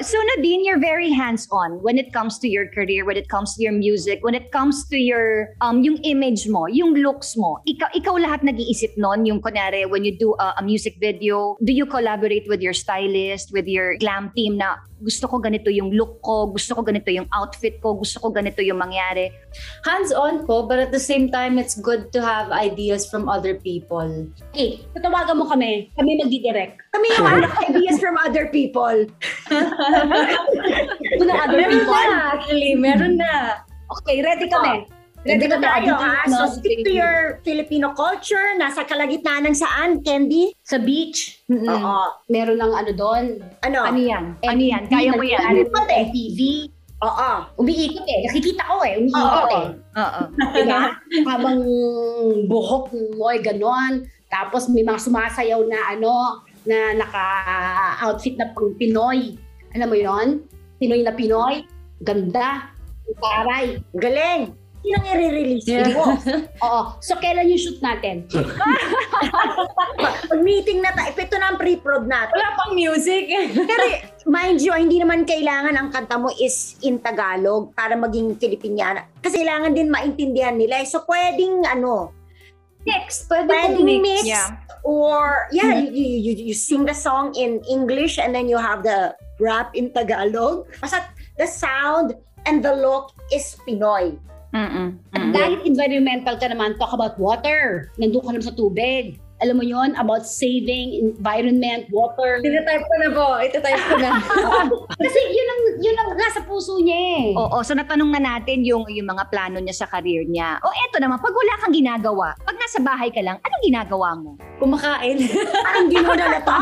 So 0.00 0.18
Nadine, 0.36 0.64
you're 0.64 0.78
very 0.78 1.10
hands-on 1.10 1.82
when 1.82 1.98
it 1.98 2.12
comes 2.12 2.38
to 2.38 2.48
your 2.48 2.68
career, 2.70 3.04
when 3.04 3.16
it 3.16 3.28
comes 3.28 3.56
to 3.56 3.62
your 3.62 3.72
music, 3.72 4.22
when 4.22 4.34
it 4.34 4.52
comes 4.52 4.86
to 4.88 4.96
your 4.96 5.54
um 5.60 5.82
yung 5.82 5.98
image 6.06 6.46
mo, 6.46 6.66
yung 6.66 6.94
looks 6.94 7.36
mo. 7.36 7.58
Ikaw 7.66 7.90
ikaw 7.98 8.14
lahat 8.14 8.46
nag-iisip 8.46 8.94
noon, 8.94 9.26
yung 9.26 9.42
kunyari 9.42 9.90
when 9.90 10.04
you 10.04 10.14
do 10.14 10.38
a, 10.38 10.54
a 10.58 10.62
music 10.62 10.96
video, 11.02 11.58
do 11.64 11.72
you 11.74 11.86
collaborate 11.86 12.46
with 12.46 12.62
your 12.62 12.74
stylist, 12.74 13.50
with 13.50 13.66
your 13.66 13.98
glam 13.98 14.30
team 14.38 14.58
na 14.58 14.78
gusto 14.98 15.30
ko 15.30 15.38
ganito 15.38 15.70
yung 15.70 15.94
look 15.94 16.18
ko, 16.22 16.50
gusto 16.50 16.74
ko 16.74 16.82
ganito 16.82 17.08
yung 17.14 17.30
outfit 17.30 17.78
ko, 17.78 17.94
gusto 17.94 18.18
ko 18.18 18.34
ganito 18.34 18.58
yung 18.60 18.82
mangyari. 18.82 19.30
Hands-on 19.86 20.44
ko, 20.46 20.66
but 20.66 20.78
at 20.78 20.90
the 20.90 21.00
same 21.00 21.30
time, 21.30 21.58
it's 21.58 21.78
good 21.78 22.10
to 22.10 22.18
have 22.18 22.50
ideas 22.50 23.06
from 23.06 23.30
other 23.30 23.54
people. 23.54 24.26
Okay, 24.50 24.82
tatawagan 24.98 25.38
mo 25.38 25.46
kami. 25.46 25.90
Kami 25.94 26.18
magdidirect. 26.18 26.82
Kami 26.90 27.06
yung 27.14 27.26
ano, 27.26 27.46
ideas 27.70 28.02
from 28.02 28.18
other 28.18 28.50
people. 28.50 29.06
Na 31.28 31.34
other 31.44 31.60
Meron 31.60 31.78
people. 31.78 31.94
na, 31.94 32.18
actually. 32.34 32.72
Meron 32.74 33.14
na. 33.18 33.62
Okay, 34.02 34.20
ready 34.20 34.48
kami. 34.50 34.88
Ready 35.26 35.50
Dito 35.50 35.58
kami. 35.58 35.66
tayo, 35.66 35.92
ha? 35.98 36.22
no? 36.30 36.46
So, 36.46 36.62
stick 36.62 36.86
to 36.86 36.94
your 36.94 37.42
Filipino 37.42 37.90
culture. 37.90 38.54
Nasa 38.54 38.86
kalagitnaan 38.86 39.50
ng 39.50 39.56
saan, 39.56 39.98
Candy? 40.06 40.54
Sa 40.62 40.78
beach, 40.78 41.42
Oo. 41.50 41.98
meron 42.30 42.62
ng 42.62 42.72
ano 42.72 42.90
doon. 42.94 43.24
Ano? 43.66 43.78
Ano 43.82 43.98
yan? 43.98 44.38
Ano 44.46 44.62
yan? 44.62 44.86
Kaya 44.86 45.18
mo 45.18 45.24
yan? 45.26 45.42
Ano 45.42 45.66
TV. 46.14 46.70
Oo. 46.98 47.30
Umiikot 47.62 48.06
eh. 48.06 48.20
Nakikita 48.26 48.62
ko 48.66 48.82
eh. 48.82 48.94
Umiikot 48.98 49.50
eh. 49.54 49.66
Oo. 49.98 50.20
Diba? 50.54 50.82
Habang 51.30 51.58
buhok 52.50 52.90
mo 53.18 53.30
ay 53.30 53.42
ganon. 53.42 54.06
Tapos 54.30 54.66
may 54.70 54.82
mga 54.82 55.02
sumasayaw 55.02 55.62
na 55.66 55.78
ano, 55.94 56.42
na 56.66 56.94
naka-outfit 56.98 58.34
na 58.34 58.50
pang 58.50 58.74
Pinoy. 58.74 59.38
Alam 59.78 59.88
mo 59.88 59.96
yon? 59.98 60.28
Pinoy 60.82 61.06
na 61.06 61.14
Pinoy. 61.14 61.62
Ganda. 62.02 62.70
Taray. 63.18 63.80
Galing. 63.94 64.57
Sinong 64.78 65.04
i-release 65.04 65.66
Yeah. 65.66 65.90
mo? 65.92 66.16
Oo. 66.64 66.80
So, 66.98 67.14
kailan 67.16 67.46
yung 67.46 67.58
shoot 67.58 67.78
natin? 67.78 68.24
Pag 70.28 70.40
meeting 70.40 70.80
na 70.80 70.90
tayo, 70.92 71.10
ito 71.12 71.34
na 71.36 71.46
ang 71.50 71.58
pre-prod 71.58 72.04
natin. 72.06 72.32
Wala 72.32 72.48
pang 72.54 72.72
music. 72.72 73.28
Pero 73.70 73.82
mind 74.24 74.58
you, 74.60 74.72
hindi 74.72 74.98
naman 74.98 75.24
kailangan 75.24 75.74
ang 75.74 75.88
kanta 75.90 76.16
mo 76.16 76.28
is 76.34 76.74
in 76.80 76.98
Tagalog 76.98 77.72
para 77.74 77.94
maging 77.94 78.36
Filipiniana. 78.36 79.04
Kasi 79.18 79.42
kailangan 79.42 79.72
din 79.72 79.88
maintindihan 79.88 80.54
nila. 80.54 80.80
eh. 80.80 80.86
So 80.86 81.02
pwedeng 81.04 81.64
ano, 81.64 82.12
Next, 82.86 83.28
pwede 83.28 83.50
pwedeng 83.50 83.84
mix. 83.84 84.00
mix. 84.00 84.22
Yeah. 84.24 84.48
Or 84.80 85.44
yeah, 85.52 85.76
you, 85.76 85.92
you, 85.92 86.06
you, 86.24 86.32
you 86.48 86.54
sing 86.56 86.88
the 86.88 86.96
song 86.96 87.36
in 87.36 87.60
English 87.68 88.16
and 88.16 88.32
then 88.32 88.48
you 88.48 88.56
have 88.56 88.80
the 88.80 89.12
rap 89.36 89.76
in 89.76 89.92
Tagalog. 89.92 90.64
Basta 90.80 91.04
the 91.36 91.44
sound 91.44 92.16
and 92.48 92.64
the 92.64 92.72
look 92.72 93.12
is 93.28 93.60
Pinoy. 93.68 94.16
Mm-mm. 94.52 94.96
At 95.12 95.20
Mm-mm. 95.20 95.32
dahil 95.36 95.54
environmental 95.64 96.36
ka 96.40 96.48
naman, 96.48 96.76
talk 96.80 96.92
about 96.96 97.20
water. 97.20 97.92
Nandun 98.00 98.24
ka 98.24 98.30
naman 98.32 98.46
sa 98.48 98.56
tubig. 98.56 99.20
Alam 99.38 99.62
mo 99.62 99.64
yon 99.64 99.94
about 99.94 100.26
saving 100.26 101.14
environment, 101.14 101.86
water. 101.94 102.42
Ito-type 102.42 102.82
ko 102.82 102.94
na 102.98 103.08
po. 103.14 103.26
Ito-type 103.38 103.82
ko 103.86 103.94
na. 104.02 104.18
Kasi 105.06 105.20
yun 105.30 105.46
ang, 105.46 105.62
yun 105.78 105.94
ang 105.94 106.10
nasa 106.18 106.42
puso 106.42 106.74
niya 106.82 106.98
eh. 107.22 107.38
Oo, 107.38 107.62
so 107.62 107.70
natanong 107.70 108.10
na 108.18 108.34
natin 108.34 108.66
yung, 108.66 108.90
yung 108.90 109.06
mga 109.06 109.30
plano 109.30 109.62
niya 109.62 109.86
sa 109.86 109.86
career 109.86 110.26
niya. 110.26 110.58
O 110.66 110.74
eto 110.74 110.98
naman, 110.98 111.22
pag 111.22 111.30
wala 111.30 111.54
kang 111.62 111.70
ginagawa, 111.70 112.34
pag 112.42 112.58
nasa 112.58 112.82
bahay 112.82 113.14
ka 113.14 113.22
lang, 113.22 113.38
anong 113.38 113.62
ginagawa 113.62 114.08
mo? 114.18 114.34
Kumakain. 114.58 115.22
Parang 115.62 115.86
hindi 115.86 115.98
mo 116.02 116.12
nalata. 116.18 116.58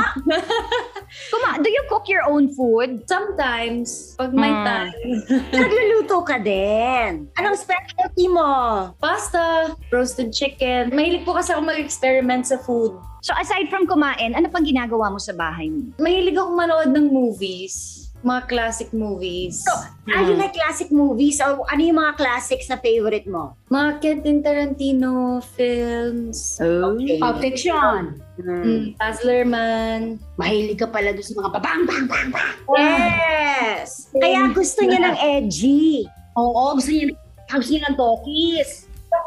Kuma, 1.29 1.59
do 1.59 1.69
you 1.69 1.83
cook 1.87 2.07
your 2.07 2.23
own 2.23 2.49
food? 2.49 3.05
Sometimes, 3.07 4.15
pag 4.15 4.31
may 4.31 4.51
Hmm. 4.51 4.65
time, 4.65 5.11
Nagluluto 5.57 6.23
ka 6.23 6.37
din. 6.37 7.29
Anong 7.35 7.57
specialty 7.57 8.27
mo? 8.27 8.51
pasta, 8.97 9.71
roasted 9.89 10.31
chicken. 10.31 10.91
Mahilig 10.91 11.23
po 11.23 11.35
kasi 11.35 11.51
ako 11.51 11.63
mag-experiment 11.63 12.45
sa 12.45 12.57
food. 12.57 12.95
So 13.21 13.35
aside 13.35 13.67
from 13.67 13.85
kumain, 13.85 14.33
ano 14.33 14.47
pang 14.47 14.63
ginagawa 14.63 15.11
mo 15.11 15.19
sa 15.19 15.33
bahay 15.33 15.67
mo? 15.67 15.91
Mahilig 15.97 16.35
ako 16.35 16.51
manood 16.53 16.91
ng 16.91 17.07
movies. 17.07 18.06
Mga 18.27 18.43
classic 18.51 18.91
movies. 18.91 19.63
So, 19.63 19.71
Are 20.11 20.27
you 20.27 20.35
like 20.35 20.51
classic 20.51 20.91
movies? 20.91 21.39
Or 21.39 21.63
ano 21.71 21.79
yung 21.79 21.99
mga 22.03 22.19
classics 22.19 22.67
na 22.67 22.75
favorite 22.83 23.31
mo? 23.31 23.55
mga 23.71 24.03
Quentin 24.03 24.43
Tarantino 24.43 25.43
films. 25.55 26.59
Okay. 26.59 27.19
Pulp 27.23 27.39
Fiction. 27.39 28.19
Mm. 28.39 28.99
Baz 28.99 29.23
Luhrmann. 29.23 30.19
Mahilig 30.39 30.83
ka 30.83 30.91
pala 30.91 31.15
doon 31.15 31.27
sa 31.27 31.35
mga 31.39 31.51
babang, 31.55 31.83
bang, 31.87 32.07
bang, 32.11 32.29
bang. 32.35 32.55
Yes! 32.75 34.11
Kaya 34.11 34.51
gusto 34.51 34.83
niya 34.83 35.01
ng 35.07 35.19
edgy. 35.19 36.07
Oo, 36.35 36.75
gusto 36.75 36.91
niya, 36.91 37.15
gusto 37.47 37.71
niya 37.71 37.83
ng 37.91 37.97
talkies. 37.97 38.87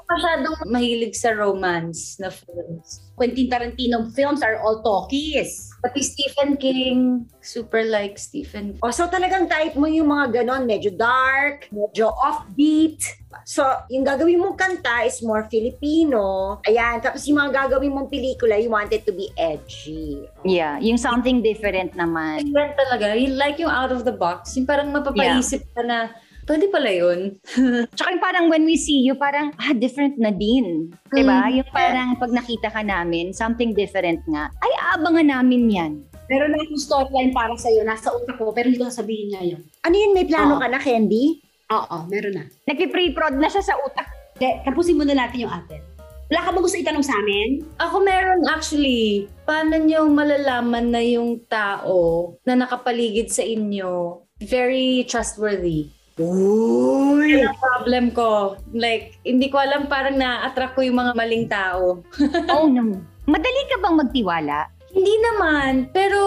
Masyadong 0.10 0.58
mahilig 0.74 1.14
sa 1.14 1.38
romance 1.38 2.18
na 2.18 2.34
films. 2.34 3.14
Quentin 3.14 3.46
Tarantino 3.46 4.10
films 4.18 4.42
are 4.42 4.58
all 4.58 4.82
talkies. 4.82 5.70
Pati 5.86 6.02
Stephen 6.02 6.58
King. 6.58 7.30
Super 7.46 7.86
like 7.86 8.18
Stephen 8.18 8.74
O, 8.82 8.90
so 8.90 9.06
talagang 9.06 9.46
type 9.46 9.78
mo 9.78 9.86
yung 9.86 10.10
mga 10.10 10.42
ganon, 10.42 10.66
medyo 10.66 10.90
dark, 10.90 11.70
medyo 11.70 12.10
offbeat. 12.26 12.98
So, 13.46 13.62
yung 13.94 14.02
gagawin 14.02 14.42
mong 14.42 14.58
kanta 14.58 15.06
is 15.06 15.22
more 15.22 15.46
Filipino. 15.46 16.58
Ayan, 16.66 17.06
tapos 17.06 17.30
yung 17.30 17.38
mga 17.38 17.70
gagawin 17.70 17.94
mong 17.94 18.10
pelikula, 18.10 18.58
you 18.58 18.74
want 18.74 18.90
it 18.90 19.06
to 19.06 19.14
be 19.14 19.30
edgy. 19.38 20.26
Yeah, 20.42 20.82
yung 20.82 20.98
something 20.98 21.46
different 21.46 21.94
naman. 21.94 22.50
Different 22.50 22.74
talaga. 22.74 23.14
Yung 23.14 23.38
like 23.38 23.62
yung 23.62 23.70
out 23.70 23.94
of 23.94 24.10
the 24.10 24.14
box. 24.14 24.58
Yung 24.58 24.66
parang 24.66 24.90
mapapaisip 24.90 25.62
ka 25.78 25.86
na, 25.86 26.10
pwede 26.50 26.66
pala 26.74 26.90
yun. 26.90 27.38
Tsaka 27.96 28.10
yung 28.10 28.24
parang 28.26 28.46
when 28.50 28.66
we 28.66 28.74
see 28.74 29.06
you, 29.06 29.14
parang, 29.14 29.54
ah, 29.62 29.78
different 29.78 30.18
na 30.18 30.34
din. 30.34 30.90
Diba? 31.14 31.46
Mm. 31.46 31.62
Yung 31.62 31.70
parang 31.70 32.10
pag 32.18 32.34
nakita 32.34 32.74
ka 32.74 32.82
namin, 32.82 33.30
something 33.30 33.78
different 33.78 34.26
nga. 34.26 34.50
Ay, 34.66 34.74
abangan 34.98 35.30
namin 35.30 35.70
yan. 35.70 35.92
Meron 36.26 36.58
na 36.58 36.66
yung 36.66 36.82
storyline 36.82 37.30
para 37.30 37.54
sa'yo, 37.54 37.86
nasa 37.86 38.10
utak 38.10 38.42
ko, 38.42 38.50
pero 38.50 38.66
hindi 38.66 38.82
ko 38.82 38.90
sasabihin 38.90 39.30
niya 39.30 39.44
yun. 39.54 39.62
Ano 39.86 39.94
yun, 39.94 40.12
may 40.18 40.26
plano 40.26 40.58
Oo. 40.58 40.62
ka 40.62 40.68
na, 40.70 40.82
Candy? 40.82 41.38
Oo, 41.70 41.98
meron 42.10 42.34
na. 42.34 42.46
Nagpi-pre-prod 42.66 43.38
na 43.38 43.50
siya 43.50 43.62
sa 43.62 43.78
utak. 43.86 44.10
De, 44.42 44.66
tapusin 44.66 44.98
muna 44.98 45.14
natin 45.14 45.46
yung 45.46 45.54
atin. 45.54 45.86
Wala 46.30 46.46
ka 46.46 46.50
ba 46.54 46.60
gusto 46.62 46.78
itanong 46.78 47.02
sa 47.02 47.18
amin? 47.18 47.66
Ako 47.82 48.06
meron 48.06 48.46
actually. 48.54 49.26
Paano 49.50 49.82
nyo 49.82 50.06
malalaman 50.14 50.94
na 50.94 51.02
yung 51.02 51.42
tao 51.50 52.38
na 52.46 52.54
nakapaligid 52.54 53.34
sa 53.34 53.42
inyo 53.42 54.22
very 54.38 55.10
trustworthy? 55.10 55.90
Uy! 56.20 57.32
Yun 57.32 57.48
ang 57.48 57.60
problem 57.64 58.06
ko. 58.12 58.60
Like, 58.76 59.16
hindi 59.24 59.48
ko 59.48 59.58
alam 59.58 59.88
parang 59.88 60.20
na-attract 60.20 60.76
ko 60.76 60.84
yung 60.84 61.00
mga 61.00 61.14
maling 61.16 61.48
tao. 61.48 62.04
Oh 62.52 62.68
no. 62.68 63.00
Madali 63.30 63.62
ka 63.70 63.78
bang 63.80 63.96
magtiwala? 63.96 64.79
Hindi 64.90 65.16
naman. 65.22 65.94
Pero 65.94 66.20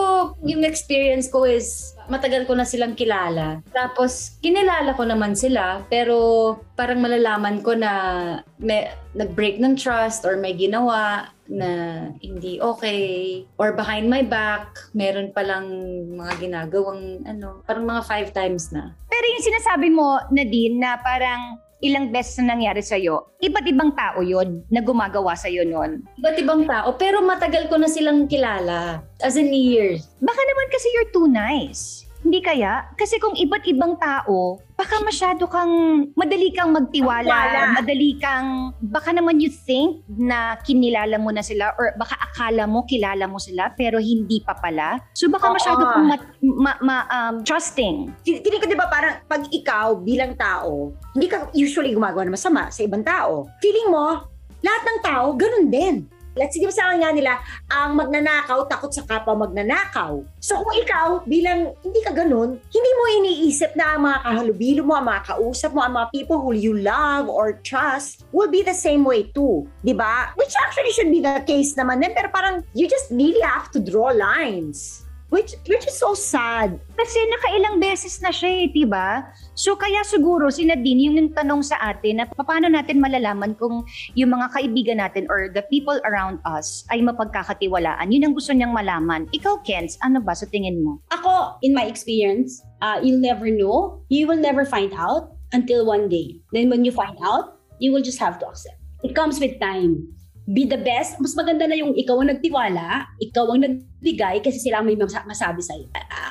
yung 0.47 0.63
experience 0.63 1.27
ko 1.29 1.47
is 1.47 1.93
matagal 2.07 2.47
ko 2.47 2.55
na 2.55 2.67
silang 2.67 2.99
kilala. 2.99 3.63
Tapos 3.71 4.39
kinilala 4.43 4.95
ko 4.95 5.07
naman 5.07 5.39
sila 5.39 5.83
pero 5.87 6.59
parang 6.75 7.03
malalaman 7.03 7.63
ko 7.63 7.79
na 7.79 7.93
may, 8.59 8.91
nag-break 9.15 9.59
ng 9.61 9.79
trust 9.79 10.25
or 10.27 10.39
may 10.39 10.55
ginawa 10.55 11.31
na 11.53 11.71
hindi 12.25 12.57
okay 12.63 13.43
or 13.61 13.77
behind 13.77 14.09
my 14.09 14.25
back 14.25 14.73
meron 14.97 15.35
palang 15.37 15.69
mga 16.17 16.49
ginagawang 16.49 17.21
ano 17.29 17.61
parang 17.69 17.85
mga 17.85 18.03
five 18.09 18.29
times 18.33 18.73
na 18.73 18.97
Pero 19.11 19.25
yung 19.37 19.45
sinasabi 19.45 19.89
mo, 19.93 20.17
Nadine, 20.33 20.81
na 20.81 20.97
parang 21.03 21.61
ilang 21.83 22.15
beses 22.15 22.39
na 22.39 22.55
nangyari 22.55 22.79
sa'yo, 22.79 23.35
iba't 23.43 23.67
ibang 23.67 23.91
tao 23.99 24.23
yon 24.23 24.63
na 24.71 24.79
gumagawa 24.79 25.35
sa'yo 25.35 25.67
nun. 25.67 26.07
iba't 26.23 26.39
ibang 26.39 26.63
tao 26.65 26.95
pero 26.95 27.19
matagal 27.19 27.67
ko 27.67 27.75
na 27.77 27.91
silang 27.91 28.31
kilala 28.31 29.03
as 29.21 29.35
in 29.35 29.51
years 29.51 30.07
Baka 30.23 30.39
naman 30.39 30.67
kasi 30.71 30.87
you're 30.95 31.11
too 31.11 31.27
nice. 31.27 32.07
Hindi 32.23 32.39
kaya? 32.39 32.87
Kasi 32.95 33.19
kung 33.19 33.35
iba't 33.35 33.67
ibang 33.67 33.99
tao, 33.99 34.63
baka 34.79 35.03
masyado 35.03 35.51
kang, 35.51 36.07
madali 36.15 36.55
kang 36.55 36.71
magtiwala, 36.71 37.27
Magtiwala. 37.27 37.61
madali 37.75 38.11
kang, 38.17 38.49
baka 38.79 39.11
naman 39.11 39.43
you 39.43 39.51
think 39.51 40.07
na 40.07 40.55
kinilala 40.63 41.19
mo 41.19 41.35
na 41.35 41.43
sila 41.43 41.75
or 41.75 41.91
baka 41.99 42.15
akala 42.15 42.71
mo 42.71 42.87
kilala 42.87 43.27
mo 43.27 43.43
sila 43.43 43.75
pero 43.75 43.99
hindi 43.99 44.39
pa 44.39 44.55
pala. 44.55 45.03
So 45.19 45.27
baka 45.27 45.51
Oo. 45.51 45.55
masyado 45.59 45.83
kang 45.83 46.07
ma, 46.07 46.17
ma- 46.41 46.81
ma- 46.81 47.09
um, 47.11 47.35
trusting. 47.43 48.15
Feeling 48.23 48.63
ko, 48.63 48.71
di 48.71 48.79
ba, 48.79 48.87
parang 48.87 49.19
pag 49.27 49.43
ikaw 49.51 49.99
bilang 49.99 50.39
tao, 50.39 50.95
hindi 51.19 51.27
ka 51.27 51.51
usually 51.53 51.91
gumagawa 51.91 52.23
ng 52.23 52.39
masama 52.39 52.71
sa 52.71 52.87
ibang 52.87 53.03
tao. 53.03 53.51
Feeling 53.59 53.91
mo, 53.91 54.31
lahat 54.63 54.83
ng 54.87 54.99
tao, 55.03 55.35
ganun 55.35 55.67
din. 55.69 56.07
Let's 56.33 56.57
sige 56.57 56.73
sa 56.73 56.97
nga 56.97 57.13
nila, 57.13 57.37
ang 57.69 57.93
magnanakaw, 57.93 58.65
takot 58.65 58.89
sa 58.89 59.05
kapwa 59.05 59.45
magnanakaw. 59.45 60.25
So 60.41 60.57
kung 60.65 60.77
ikaw, 60.81 61.29
bilang 61.29 61.77
hindi 61.85 62.01
ka 62.01 62.17
ganun, 62.17 62.57
hindi 62.57 62.91
mo 62.97 63.03
iniisip 63.21 63.77
na 63.77 63.97
ang 63.97 64.09
mga 64.09 64.19
kahalubilo 64.25 64.81
mo, 64.81 64.97
ang 64.97 65.13
mga 65.13 65.23
kausap 65.29 65.77
mo, 65.77 65.85
ang 65.85 65.93
mga 65.93 66.09
people 66.09 66.41
who 66.41 66.57
you 66.57 66.73
love 66.73 67.29
or 67.29 67.61
trust 67.61 68.25
will 68.33 68.49
be 68.49 68.65
the 68.65 68.73
same 68.73 69.05
way 69.05 69.29
too. 69.37 69.69
Ba? 69.85 70.33
Which 70.41 70.57
actually 70.65 70.97
should 70.97 71.13
be 71.13 71.21
the 71.21 71.45
case 71.45 71.77
naman 71.77 72.01
din, 72.01 72.17
pero 72.17 72.33
parang 72.33 72.65
you 72.73 72.89
just 72.89 73.13
really 73.13 73.45
have 73.45 73.69
to 73.77 73.79
draw 73.79 74.09
lines. 74.09 75.05
Which, 75.33 75.57
which 75.65 75.89
is 75.89 75.97
so 75.97 76.13
sad. 76.13 76.77
Kasi 76.93 77.17
nakailang 77.17 77.81
beses 77.81 78.21
na 78.21 78.29
siya 78.29 78.53
eh, 78.53 78.67
diba? 78.69 79.25
So 79.57 79.81
kaya 79.81 80.05
siguro 80.05 80.53
si 80.53 80.69
Nadine 80.69 81.09
yung 81.09 81.33
tanong 81.33 81.65
sa 81.65 81.81
atin 81.81 82.21
na 82.21 82.29
paano 82.29 82.69
natin 82.69 83.01
malalaman 83.01 83.57
kung 83.57 83.89
yung 84.13 84.37
mga 84.37 84.53
kaibigan 84.53 85.01
natin 85.01 85.25
or 85.33 85.49
the 85.49 85.65
people 85.73 85.97
around 86.05 86.37
us 86.45 86.85
ay 86.93 87.01
mapagkakatiwalaan. 87.01 88.13
Yun 88.13 88.29
ang 88.29 88.35
gusto 88.37 88.53
niyang 88.53 88.77
malaman. 88.77 89.25
Ikaw, 89.33 89.65
Kens, 89.65 89.97
ano 90.05 90.21
ba 90.21 90.37
sa 90.37 90.45
tingin 90.45 90.85
mo? 90.85 91.01
Ako, 91.09 91.57
in 91.65 91.73
my 91.73 91.89
experience, 91.89 92.61
uh, 92.85 93.01
you'll 93.01 93.25
never 93.25 93.49
know. 93.49 94.05
You 94.13 94.29
will 94.29 94.37
never 94.37 94.69
find 94.69 94.93
out 94.93 95.33
until 95.57 95.89
one 95.89 96.13
day. 96.13 96.45
Then 96.53 96.69
when 96.69 96.85
you 96.85 96.93
find 96.93 97.17
out, 97.25 97.57
you 97.81 97.89
will 97.89 98.05
just 98.05 98.21
have 98.21 98.37
to 98.45 98.47
accept. 98.53 98.77
It 99.01 99.17
comes 99.17 99.41
with 99.41 99.57
time. 99.59 100.13
Be 100.49 100.67
the 100.67 100.79
best. 100.79 101.23
Mas 101.23 101.39
maganda 101.39 101.71
na 101.71 101.79
yung 101.79 101.95
ikaw 101.95 102.19
ang 102.19 102.35
nagtiwala, 102.35 103.07
ikaw 103.23 103.47
ang 103.55 103.63
nagbigay 103.63 104.43
kasi 104.43 104.59
sila 104.59 104.83
ang 104.83 104.91
may 104.91 104.99
mas- 104.99 105.27
masabi 105.27 105.63
sa'yo. 105.63 105.87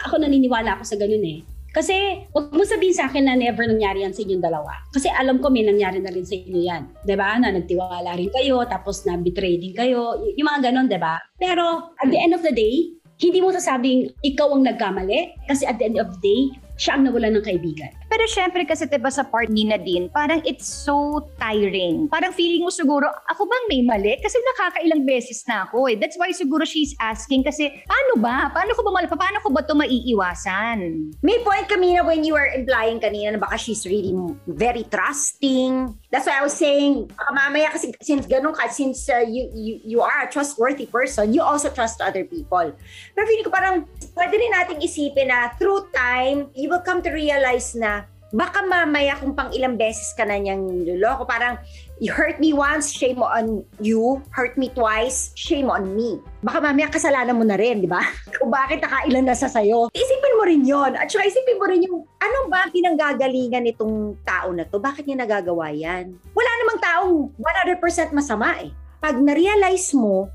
Ako 0.07 0.19
naniniwala 0.19 0.75
ako 0.75 0.83
sa 0.83 0.99
ganun 0.99 1.23
eh. 1.23 1.39
Kasi, 1.71 2.27
wag 2.35 2.51
mo 2.51 2.67
sabihin 2.67 2.91
sa 2.91 3.07
akin 3.07 3.31
na 3.31 3.39
never 3.39 3.63
nangyari 3.63 4.03
yan 4.03 4.11
sa 4.11 4.27
inyong 4.27 4.43
dalawa. 4.43 4.75
Kasi 4.91 5.07
alam 5.07 5.39
ko 5.39 5.47
may 5.47 5.63
nangyari 5.63 6.03
na 6.03 6.11
rin 6.11 6.27
sa 6.27 6.35
inyo 6.35 6.59
yan. 6.67 6.83
ba 7.07 7.39
Na 7.39 7.47
nagtiwala 7.47 8.11
rin 8.19 8.27
kayo, 8.27 8.59
tapos 8.67 9.07
na 9.07 9.15
betray 9.15 9.55
din 9.55 9.71
kayo. 9.71 10.19
Y- 10.19 10.35
yung 10.35 10.51
mga 10.51 10.67
ganun, 10.67 10.91
ba 10.91 11.15
Pero, 11.39 11.95
at 11.95 12.11
the 12.11 12.19
end 12.19 12.35
of 12.35 12.43
the 12.43 12.51
day, 12.51 12.91
hindi 13.23 13.39
mo 13.39 13.55
sasabing 13.55 14.11
ikaw 14.19 14.51
ang 14.51 14.67
nagkamali 14.67 15.47
kasi 15.47 15.63
at 15.63 15.79
the 15.79 15.87
end 15.87 15.95
of 16.01 16.11
the 16.11 16.19
day, 16.19 16.41
siya 16.75 16.99
ang 16.99 17.07
nawalan 17.07 17.39
ng 17.39 17.45
kaibigan. 17.45 17.93
Pero 18.11 18.27
syempre 18.27 18.67
kasi 18.67 18.91
diba 18.91 19.07
sa 19.07 19.23
part 19.23 19.47
ni 19.47 19.63
Nadine, 19.63 20.11
parang 20.11 20.43
it's 20.43 20.67
so 20.67 21.23
tiring. 21.39 22.11
Parang 22.11 22.35
feeling 22.35 22.67
mo 22.67 22.67
siguro, 22.67 23.07
ako 23.07 23.47
bang 23.47 23.65
may 23.71 23.81
mali? 23.87 24.19
Kasi 24.19 24.35
nakakailang 24.51 25.07
beses 25.07 25.47
na 25.47 25.63
ako 25.63 25.87
eh. 25.87 25.95
That's 25.95 26.19
why 26.19 26.35
siguro 26.35 26.67
she's 26.67 26.91
asking 26.99 27.47
kasi, 27.47 27.71
paano 27.87 28.19
ba? 28.19 28.51
Paano 28.51 28.75
ko 28.75 28.83
ba 28.83 28.99
mali? 28.99 29.07
Paano 29.07 29.39
ko 29.39 29.47
ba 29.55 29.63
ito 29.63 29.71
maiiwasan? 29.79 30.79
May 31.23 31.39
point 31.39 31.71
kami 31.71 31.95
na 31.95 32.03
when 32.03 32.27
you 32.27 32.35
were 32.35 32.51
implying 32.51 32.99
kanina 32.99 33.31
na 33.31 33.39
baka 33.39 33.55
she's 33.55 33.87
really 33.87 34.11
very 34.43 34.83
trusting. 34.91 35.95
That's 36.11 36.27
why 36.27 36.35
I 36.35 36.43
was 36.43 36.51
saying, 36.59 37.15
baka 37.15 37.31
mamaya 37.31 37.71
kasi 37.71 37.95
since 38.03 38.27
ganun 38.27 38.51
ka, 38.51 38.67
since 38.67 39.07
uh, 39.07 39.23
you, 39.23 39.47
you, 39.55 39.79
you 39.87 39.99
are 40.03 40.27
a 40.27 40.27
trustworthy 40.27 40.83
person, 40.83 41.31
you 41.31 41.39
also 41.39 41.71
trust 41.71 42.03
other 42.03 42.27
people. 42.27 42.75
Pero 43.15 43.23
feeling 43.23 43.47
ko 43.47 43.55
parang 43.55 43.87
pwede 44.19 44.35
rin 44.35 44.51
nating 44.51 44.83
isipin 44.83 45.31
na 45.31 45.55
through 45.55 45.87
time, 45.95 46.51
you 46.59 46.67
will 46.67 46.83
come 46.83 46.99
to 46.99 47.07
realize 47.07 47.71
na 47.71 48.00
baka 48.31 48.63
mamaya 48.63 49.19
kung 49.19 49.35
pang 49.35 49.51
ilang 49.51 49.75
beses 49.75 50.15
ka 50.15 50.23
na 50.23 50.39
niyang 50.39 50.63
niloloko, 50.63 51.27
parang 51.27 51.59
you 52.00 52.11
hurt 52.15 52.39
me 52.39 52.55
once, 52.55 52.89
shame 52.91 53.19
on 53.19 53.63
you. 53.83 54.23
Hurt 54.31 54.55
me 54.55 54.71
twice, 54.71 55.35
shame 55.35 55.67
on 55.67 55.91
me. 55.93 56.17
Baka 56.39 56.63
mamaya 56.63 56.88
kasalanan 56.88 57.35
mo 57.35 57.43
na 57.43 57.59
rin, 57.59 57.83
di 57.83 57.89
ba? 57.91 58.00
kung 58.39 58.50
bakit 58.50 58.79
nakailan 58.79 59.27
na 59.27 59.35
sa 59.35 59.51
sayo. 59.51 59.91
Isipin 59.91 60.33
mo 60.39 60.43
rin 60.47 60.63
yon 60.63 60.95
At 60.95 61.11
saka 61.11 61.27
isipin 61.27 61.59
mo 61.59 61.67
rin 61.67 61.85
yung 61.85 62.07
anong 62.23 62.47
ba 62.47 62.71
pinanggagalingan 62.71 63.67
nitong 63.67 64.17
tao 64.23 64.50
na 64.55 64.63
to? 64.65 64.79
Bakit 64.79 65.05
niya 65.05 65.27
nagagawa 65.27 65.69
yan? 65.75 66.15
Wala 66.31 66.51
namang 66.63 66.79
taong 66.81 67.15
100% 67.38 68.15
masama 68.15 68.57
eh. 68.63 68.71
Pag 69.03 69.19
na-realize 69.19 69.91
mo 69.93 70.31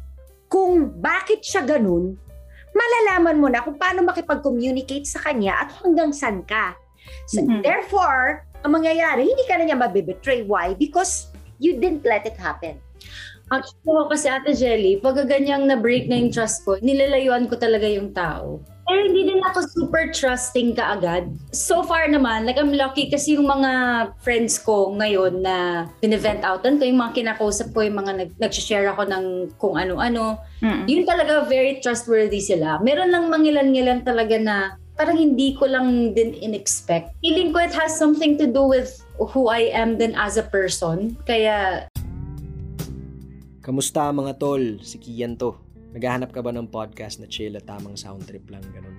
kung 0.46 0.92
bakit 1.02 1.42
siya 1.42 1.66
ganun, 1.66 2.14
malalaman 2.76 3.40
mo 3.40 3.48
na 3.48 3.64
kung 3.64 3.74
paano 3.80 4.04
makipag-communicate 4.04 5.08
sa 5.08 5.18
kanya 5.24 5.64
at 5.64 5.72
hanggang 5.82 6.12
saan 6.12 6.44
ka. 6.44 6.76
So, 7.26 7.42
Mhm. 7.42 7.62
Therefore, 7.62 8.46
ang 8.62 8.72
mangyayari, 8.74 9.26
hindi 9.26 9.44
ka 9.46 9.58
na 9.58 9.64
niya 9.66 9.78
mabibetray. 9.78 10.42
Why? 10.42 10.74
Because 10.74 11.30
you 11.58 11.78
didn't 11.78 12.04
let 12.04 12.26
it 12.26 12.36
happen. 12.36 12.82
Actually, 13.46 13.86
ako 13.86 14.10
kasi 14.10 14.26
Ate 14.26 14.52
Jelly, 14.58 14.98
pag 14.98 15.22
ganyang 15.22 15.70
na-break 15.70 16.10
na 16.10 16.18
yung 16.18 16.34
trust 16.34 16.66
ko, 16.66 16.82
nilalayuan 16.82 17.46
ko 17.46 17.54
talaga 17.54 17.86
yung 17.86 18.10
tao. 18.10 18.58
Pero 18.86 19.06
hindi 19.06 19.22
din 19.22 19.38
ako 19.38 19.66
super 19.70 20.10
trusting 20.10 20.74
kaagad. 20.74 21.30
So 21.54 21.86
far 21.86 22.10
naman, 22.10 22.42
like 22.42 22.58
I'm 22.58 22.74
lucky 22.74 23.06
kasi 23.06 23.38
yung 23.38 23.46
mga 23.46 23.70
friends 24.18 24.58
ko 24.58 24.94
ngayon 24.94 25.46
na 25.46 25.86
pinevent 26.02 26.42
outan 26.42 26.78
ko, 26.78 26.86
yung 26.86 26.98
mga 26.98 27.22
kinakausap 27.22 27.70
ko, 27.70 27.86
yung 27.86 27.98
mga 27.98 28.12
nag- 28.14 28.38
nag-share 28.38 28.90
ako 28.90 29.06
ng 29.10 29.24
kung 29.58 29.74
ano-ano, 29.78 30.42
Mm-mm. 30.62 30.86
yun 30.90 31.06
talaga 31.06 31.46
very 31.46 31.78
trustworthy 31.78 32.42
sila. 32.42 32.82
Meron 32.82 33.10
lang 33.14 33.30
mangilan-ngilan 33.30 34.02
talaga 34.02 34.38
na 34.38 34.56
parang 34.96 35.20
hindi 35.20 35.52
ko 35.54 35.68
lang 35.68 36.16
din 36.16 36.32
in-expect. 36.32 37.12
Feeling 37.20 37.52
ko 37.52 37.60
it 37.60 37.76
has 37.76 37.92
something 37.92 38.40
to 38.40 38.48
do 38.48 38.64
with 38.64 39.04
who 39.20 39.52
I 39.52 39.68
am 39.70 40.00
then 40.00 40.16
as 40.16 40.40
a 40.40 40.44
person. 40.44 41.14
Kaya 41.28 41.86
Kamusta 43.60 44.08
mga 44.14 44.38
tol? 44.40 44.80
Si 44.80 44.96
Kian 44.96 45.36
to. 45.36 45.58
Naghahanap 45.92 46.32
ka 46.32 46.40
ba 46.40 46.54
ng 46.54 46.70
podcast 46.70 47.18
na 47.20 47.28
chill 47.28 47.56
at 47.58 47.68
tamang 47.68 47.98
sound 47.98 48.24
trip 48.24 48.46
lang 48.48 48.62
ganun? 48.72 48.96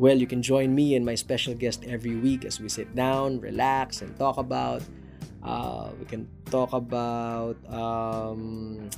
Well, 0.00 0.16
you 0.16 0.24
can 0.24 0.40
join 0.40 0.72
me 0.72 0.96
and 0.96 1.04
my 1.04 1.12
special 1.12 1.52
guest 1.52 1.84
every 1.84 2.16
week 2.16 2.48
as 2.48 2.56
we 2.56 2.72
sit 2.72 2.88
down, 2.96 3.36
relax, 3.44 4.00
and 4.00 4.16
talk 4.16 4.40
about 4.40 4.80
uh, 5.44 5.92
we 6.00 6.08
can 6.08 6.24
talk 6.48 6.72
about 6.72 7.60
um, 7.68 8.88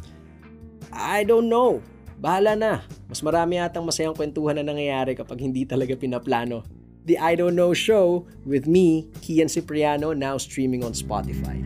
I 0.93 1.25
don't 1.25 1.49
know. 1.51 1.83
Bahala 2.23 2.55
na. 2.55 2.87
Mas 3.11 3.19
marami 3.19 3.59
atang 3.59 3.83
masayang 3.83 4.15
kwentuhan 4.15 4.55
na 4.55 4.63
nangyayari 4.63 5.19
kapag 5.19 5.43
hindi 5.43 5.67
talaga 5.67 5.99
pinaplano. 5.99 6.63
The 7.03 7.19
I 7.19 7.35
Don't 7.35 7.59
Know 7.59 7.75
Show 7.75 8.31
with 8.47 8.71
me, 8.71 9.11
Kian 9.27 9.51
Cipriano, 9.51 10.15
now 10.15 10.39
streaming 10.39 10.87
on 10.87 10.95
Spotify. 10.95 11.59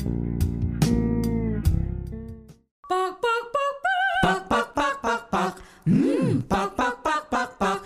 Pak, 2.88 3.20
pak, 3.20 3.42
pak, 3.52 3.74
pak! 3.84 4.00
Pak, 4.24 4.40
pak, 4.48 4.66
pak, 4.72 4.94
pak, 5.04 5.22
pak! 5.28 5.52
Pak, 6.48 6.68
pak, 6.72 6.94
pak, 7.04 7.22
pak, 7.28 7.50
pak! 7.60 7.78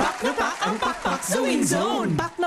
Pak 0.00 0.16
na 0.24 0.32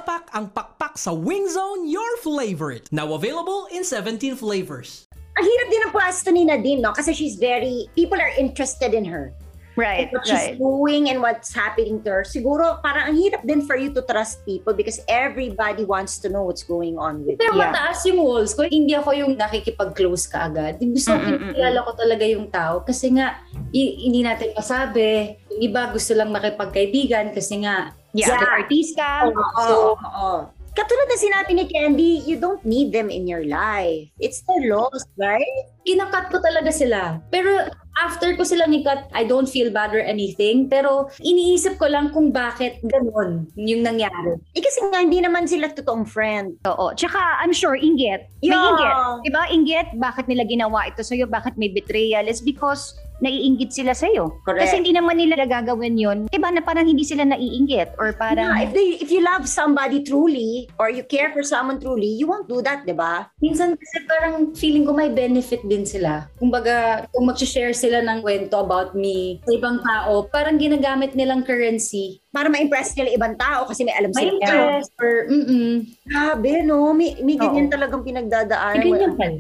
pak 0.02 0.26
ang 0.34 0.50
pakpak 0.50 0.98
sa 0.98 1.14
Wing 1.14 1.46
Zone, 1.46 1.86
your 1.86 2.10
favorite! 2.26 2.90
Now 2.90 3.14
available 3.14 3.70
in 3.70 3.86
17 3.86 4.34
flavors. 4.34 5.07
Ang 5.48 5.56
hirap 5.56 5.68
din 5.72 5.82
ng 5.88 5.94
pwesto 5.96 6.28
ni 6.28 6.44
Nadine, 6.44 6.84
no? 6.84 6.92
Kasi 6.92 7.16
she's 7.16 7.40
very, 7.40 7.88
people 7.96 8.20
are 8.20 8.36
interested 8.36 8.92
in 8.92 9.08
her. 9.08 9.32
Right, 9.78 10.10
what 10.10 10.26
she's 10.26 10.34
right. 10.34 10.58
doing 10.58 11.14
and 11.14 11.22
what's 11.22 11.54
happening 11.54 12.02
to 12.02 12.10
her. 12.10 12.24
Siguro, 12.26 12.82
parang 12.82 13.14
ang 13.14 13.16
hirap 13.16 13.46
din 13.46 13.62
for 13.62 13.78
you 13.78 13.94
to 13.94 14.02
trust 14.02 14.42
people 14.42 14.74
because 14.74 14.98
everybody 15.06 15.86
wants 15.86 16.18
to 16.26 16.34
know 16.34 16.42
what's 16.42 16.66
going 16.66 16.98
on 16.98 17.22
with 17.22 17.38
Pero 17.38 17.54
you. 17.54 17.62
mataas 17.62 18.02
yung 18.10 18.18
walls 18.18 18.58
ko. 18.58 18.66
Hindi 18.66 18.98
ako 18.98 19.14
yung 19.14 19.38
nakikipag-close 19.38 20.34
ka 20.34 20.50
agad. 20.50 20.82
Gusto 20.82 21.14
ko 21.14 21.22
Mm-mm-mm. 21.22 21.54
kilala 21.54 21.80
ko 21.86 21.92
talaga 21.94 22.26
yung 22.26 22.50
tao. 22.50 22.82
Kasi 22.82 23.14
nga, 23.22 23.38
hindi 23.70 24.26
natin 24.26 24.58
masabi. 24.58 25.38
Yung 25.54 25.62
iba 25.70 25.94
gusto 25.94 26.12
lang 26.18 26.34
makipagkaibigan 26.34 27.32
kasi 27.32 27.62
nga, 27.64 27.94
Yeah, 28.18 28.34
Yeah. 28.34 28.50
artista. 28.66 29.30
Oo, 29.30 29.94
oo. 29.94 30.34
Katulad 30.78 31.10
na 31.10 31.18
sinabi 31.18 31.52
ni 31.58 31.66
Candy, 31.66 32.22
you 32.30 32.38
don't 32.38 32.62
need 32.62 32.94
them 32.94 33.10
in 33.10 33.26
your 33.26 33.42
life. 33.50 34.14
It's 34.22 34.46
their 34.46 34.70
loss, 34.70 35.10
right? 35.18 35.66
kinakat 35.88 36.28
ko 36.28 36.44
talaga 36.44 36.68
sila. 36.68 37.24
Pero 37.32 37.72
after 38.04 38.36
ko 38.36 38.44
sila 38.44 38.68
nikat, 38.68 39.08
I 39.16 39.24
don't 39.24 39.48
feel 39.48 39.72
bad 39.72 39.96
or 39.96 40.04
anything. 40.04 40.68
Pero 40.68 41.08
iniisip 41.24 41.80
ko 41.80 41.88
lang 41.88 42.12
kung 42.12 42.36
bakit 42.36 42.84
ganun 42.84 43.48
yung 43.56 43.88
nangyari. 43.88 44.36
Eh 44.52 44.60
kasi 44.60 44.84
nga, 44.84 45.00
hindi 45.00 45.24
naman 45.24 45.48
sila 45.48 45.72
totoong 45.72 46.04
friend. 46.04 46.60
Oo. 46.68 46.92
Tsaka, 46.92 47.40
I'm 47.40 47.56
sure, 47.56 47.80
inggit. 47.80 48.28
May 48.44 48.52
Yeah. 48.52 48.68
inggit. 48.68 48.96
Diba? 49.32 49.44
Inggit, 49.48 49.88
bakit 49.96 50.28
nila 50.28 50.44
ginawa 50.44 50.92
ito 50.92 51.00
sa'yo? 51.00 51.26
Bakit 51.32 51.56
may 51.56 51.72
betrayal? 51.72 52.28
It's 52.28 52.44
because 52.44 53.00
naiinggit 53.22 53.74
sila 53.74 53.94
sa'yo. 53.94 54.42
Correct. 54.46 54.62
Kasi 54.68 54.82
hindi 54.82 54.94
naman 54.94 55.18
nila 55.18 55.44
gagawin 55.46 55.98
yun. 55.98 56.18
Diba 56.30 56.54
na 56.54 56.62
parang 56.62 56.86
hindi 56.86 57.02
sila 57.02 57.26
naiinggit? 57.26 57.98
Or 57.98 58.14
parang... 58.14 58.54
Yeah, 58.58 58.66
if, 58.70 58.72
they, 58.74 58.88
if 59.02 59.10
you 59.10 59.26
love 59.26 59.50
somebody 59.50 60.06
truly, 60.06 60.70
or 60.78 60.90
you 60.90 61.02
care 61.04 61.34
for 61.34 61.42
someone 61.42 61.82
truly, 61.82 62.08
you 62.08 62.30
won't 62.30 62.46
do 62.46 62.62
that, 62.62 62.86
di 62.86 62.94
ba? 62.94 63.30
Minsan 63.42 63.74
kasi 63.74 63.98
parang 64.06 64.54
feeling 64.54 64.86
ko 64.86 64.94
may 64.94 65.10
benefit 65.10 65.66
din 65.66 65.86
sila. 65.86 66.30
Kumbaga, 66.38 67.08
kung 67.10 67.26
mag-share 67.26 67.74
sila 67.74 68.06
ng 68.06 68.22
kwento 68.22 68.62
about 68.62 68.94
me 68.94 69.42
sa 69.46 69.52
ibang 69.54 69.82
tao, 69.82 70.30
parang 70.30 70.62
ginagamit 70.62 71.18
nilang 71.18 71.42
currency. 71.42 72.22
Para 72.28 72.52
ma-impress 72.52 72.92
nila 73.00 73.16
ibang 73.16 73.36
tao 73.40 73.64
kasi 73.64 73.88
may 73.88 73.96
alam 73.96 74.12
May 74.12 74.28
sila. 74.28 74.36
interest 74.36 74.92
or 75.00 75.32
mm 75.32 75.76
Grabe, 76.04 76.52
no? 76.68 76.92
May, 76.92 77.16
may 77.24 77.40
ganyan 77.40 77.72
Oo. 77.72 77.74
talagang 77.74 78.04
pinagdadaan. 78.04 78.84
May 78.84 78.92
ganyan 78.92 79.14
pala. 79.16 79.40